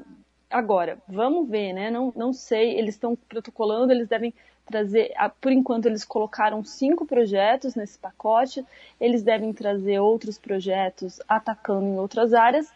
agora, 0.48 0.98
vamos 1.08 1.48
ver, 1.48 1.72
né? 1.72 1.90
Não, 1.90 2.12
não 2.14 2.32
sei, 2.32 2.78
eles 2.78 2.94
estão 2.94 3.16
protocolando, 3.28 3.92
eles 3.92 4.08
devem 4.08 4.32
trazer, 4.64 5.12
por 5.40 5.52
enquanto 5.52 5.86
eles 5.86 6.04
colocaram 6.04 6.64
cinco 6.64 7.06
projetos 7.06 7.74
nesse 7.74 7.98
pacote, 7.98 8.64
eles 9.00 9.22
devem 9.22 9.52
trazer 9.52 10.00
outros 10.00 10.38
projetos 10.38 11.20
atacando 11.28 11.86
em 11.86 11.98
outras 11.98 12.34
áreas, 12.34 12.70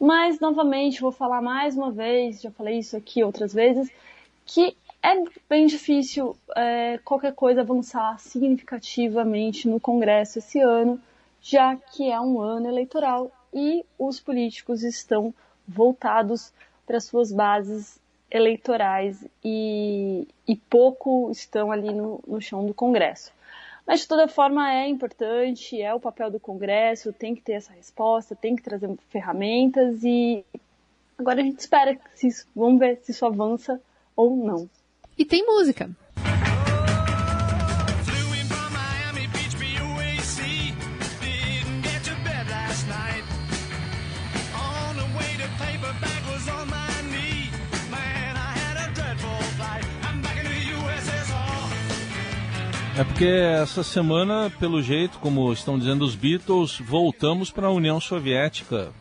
mas 0.00 0.40
novamente 0.40 1.02
vou 1.02 1.12
falar 1.12 1.42
mais 1.42 1.76
uma 1.76 1.90
vez, 1.90 2.40
já 2.40 2.50
falei 2.50 2.78
isso 2.78 2.96
aqui 2.96 3.22
outras 3.22 3.52
vezes, 3.52 3.90
que 4.46 4.74
é 5.04 5.22
bem 5.50 5.66
difícil 5.66 6.34
é, 6.56 6.96
qualquer 7.04 7.34
coisa 7.34 7.60
avançar 7.60 8.18
significativamente 8.18 9.68
no 9.68 9.78
Congresso 9.78 10.38
esse 10.38 10.58
ano, 10.60 10.98
já 11.42 11.76
que 11.76 12.10
é 12.10 12.18
um 12.18 12.40
ano 12.40 12.66
eleitoral 12.66 13.30
e 13.52 13.84
os 13.98 14.18
políticos 14.18 14.82
estão 14.82 15.34
voltados 15.68 16.54
para 16.86 17.00
suas 17.00 17.30
bases 17.30 18.00
eleitorais 18.30 19.22
e, 19.44 20.26
e 20.48 20.56
pouco 20.56 21.30
estão 21.30 21.70
ali 21.70 21.92
no, 21.92 22.18
no 22.26 22.40
chão 22.40 22.64
do 22.64 22.72
Congresso. 22.72 23.30
Mas 23.86 24.00
de 24.00 24.08
toda 24.08 24.26
forma 24.26 24.72
é 24.72 24.88
importante, 24.88 25.82
é 25.82 25.92
o 25.92 26.00
papel 26.00 26.30
do 26.30 26.40
Congresso, 26.40 27.12
tem 27.12 27.34
que 27.34 27.42
ter 27.42 27.52
essa 27.52 27.74
resposta, 27.74 28.34
tem 28.34 28.56
que 28.56 28.62
trazer 28.62 28.90
ferramentas 29.10 30.02
e 30.02 30.42
agora 31.18 31.42
a 31.42 31.44
gente 31.44 31.60
espera 31.60 31.98
se 32.14 32.26
isso, 32.26 32.48
vamos 32.56 32.78
ver 32.78 32.96
se 33.02 33.12
isso 33.12 33.26
avança 33.26 33.78
ou 34.16 34.34
não. 34.34 34.66
E 35.16 35.24
tem 35.24 35.44
música. 35.46 35.90
É 52.96 53.02
porque 53.02 53.26
essa 53.26 53.82
semana, 53.82 54.52
pelo 54.60 54.80
jeito, 54.80 55.18
como 55.18 55.52
estão 55.52 55.76
dizendo 55.76 56.04
os 56.04 56.14
Beatles, 56.14 56.78
voltamos 56.78 57.50
para 57.50 57.66
a 57.66 57.70
União 57.72 58.00
Soviética. 58.00 58.92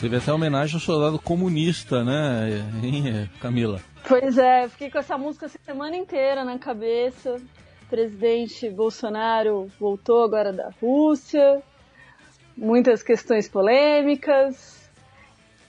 Teve 0.00 0.16
até 0.16 0.32
homenagem 0.32 0.74
ao 0.74 0.80
soldado 0.80 1.16
comunista, 1.16 2.02
né, 2.02 3.28
Camila? 3.40 3.80
Pois 4.08 4.38
é, 4.38 4.68
fiquei 4.68 4.88
com 4.88 4.98
essa 4.98 5.18
música 5.18 5.46
a 5.46 5.48
semana 5.48 5.96
inteira 5.96 6.44
na 6.44 6.58
cabeça. 6.58 7.42
O 7.82 7.86
presidente 7.88 8.70
Bolsonaro 8.70 9.68
voltou 9.80 10.22
agora 10.22 10.52
da 10.52 10.70
Rússia. 10.80 11.60
Muitas 12.56 13.02
questões 13.02 13.48
polêmicas. 13.48 14.88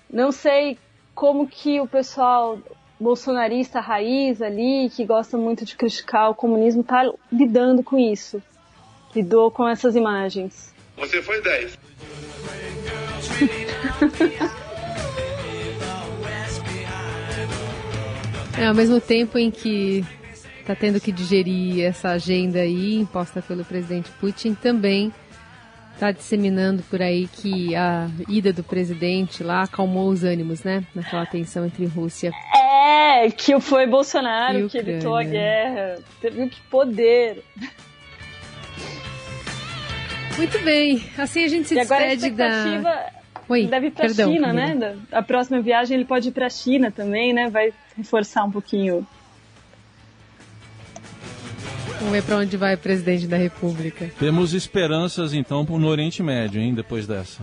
Não 0.08 0.32
sei 0.32 0.78
como 1.16 1.48
que 1.48 1.80
o 1.80 1.88
pessoal 1.88 2.60
bolsonarista 3.00 3.80
raiz 3.80 4.40
ali, 4.40 4.90
que 4.90 5.04
gosta 5.04 5.36
muito 5.36 5.66
de 5.66 5.76
criticar 5.76 6.30
o 6.30 6.36
comunismo, 6.36 6.82
está 6.82 7.12
lidando 7.32 7.82
com 7.82 7.98
isso. 7.98 8.42
Lidou 9.16 9.50
com 9.50 9.68
essas 9.68 9.96
imagens. 9.96 10.74
Você 10.96 11.24
foi 11.24 11.42
10. 11.42 11.78
é, 18.58 18.68
ao 18.68 18.76
mesmo 18.76 19.00
tempo 19.00 19.38
em 19.38 19.52
que 19.52 20.06
está 20.60 20.76
tendo 20.76 21.00
que 21.00 21.12
digerir 21.12 21.86
essa 21.86 22.10
agenda 22.10 22.60
aí 22.60 22.96
imposta 22.96 23.42
pelo 23.42 23.64
presidente 23.64 24.10
Putin, 24.20 24.54
também 24.54 25.14
está 25.94 26.12
disseminando 26.12 26.84
por 26.84 27.02
aí 27.02 27.28
que 27.28 27.76
a 27.76 28.08
ida 28.28 28.54
do 28.54 28.64
presidente 28.64 29.44
lá 29.44 29.64
acalmou 29.64 30.10
os 30.10 30.24
ânimos, 30.24 30.64
né? 30.64 30.84
Naquela 30.94 31.26
tensão 31.26 31.66
entre 31.66 31.86
Rússia. 31.86 32.32
É, 32.56 33.32
que 33.32 33.60
foi 33.60 33.88
Bolsonaro 33.88 34.70
que 34.70 34.78
evitou 34.78 35.16
a 35.16 35.24
guerra. 35.24 36.00
Teve 36.22 36.50
que 36.50 36.62
poder. 36.62 37.44
Muito 40.38 40.60
bem, 40.60 41.04
assim 41.18 41.46
a 41.46 41.48
gente 41.48 41.68
se 41.68 41.74
e 41.74 41.78
despede 41.80 42.30
da. 42.30 43.17
Oi, 43.50 43.68
deve 43.68 43.88
ir 43.88 43.92
para 43.92 44.06
a 44.06 44.10
China, 44.10 44.54
né? 44.54 44.98
A 45.12 45.22
próxima 45.22 45.62
viagem 45.62 45.96
ele 45.96 46.06
pode 46.06 46.30
ir 46.30 46.32
para 46.32 46.48
a 46.48 46.50
China 46.50 46.92
também, 46.92 47.34
né? 47.34 47.50
Vai 47.50 47.74
reforçar 47.96 48.44
um 48.44 48.52
pouquinho 48.52 49.08
Vamos 52.00 52.12
ver 52.12 52.24
para 52.24 52.38
onde 52.38 52.56
vai 52.58 52.76
o 52.76 52.78
presidente 52.78 53.26
da 53.26 53.38
República. 53.38 54.10
Temos 54.20 54.54
esperanças 54.54 55.34
então 55.34 55.64
no 55.64 55.88
Oriente 55.88 56.22
Médio, 56.22 56.62
hein, 56.62 56.74
depois 56.74 57.08
dessa. 57.08 57.42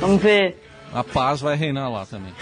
Vamos 0.00 0.20
ver. 0.20 0.60
A 0.92 1.04
paz 1.04 1.40
vai 1.40 1.56
reinar 1.56 1.90
lá 1.90 2.04
também. 2.04 2.32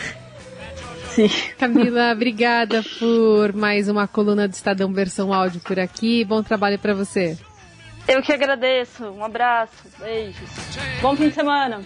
Sim. 1.15 1.29
Camila, 1.59 2.13
obrigada 2.13 2.83
por 2.99 3.53
mais 3.53 3.89
uma 3.89 4.07
coluna 4.07 4.49
do 4.49 4.55
Estadão 4.55 4.93
versão 4.93 5.33
áudio 5.33 5.61
por 5.61 5.79
aqui. 5.79 6.25
Bom 6.25 6.43
trabalho 6.43 6.79
para 6.79 6.95
você. 6.95 7.37
Eu 8.09 8.23
que 8.23 8.33
agradeço. 8.33 9.05
Um 9.05 9.23
abraço, 9.23 9.87
beijos. 9.99 10.49
Bom 11.03 11.15
fim 11.15 11.29
de 11.29 11.35
semana. 11.35 11.85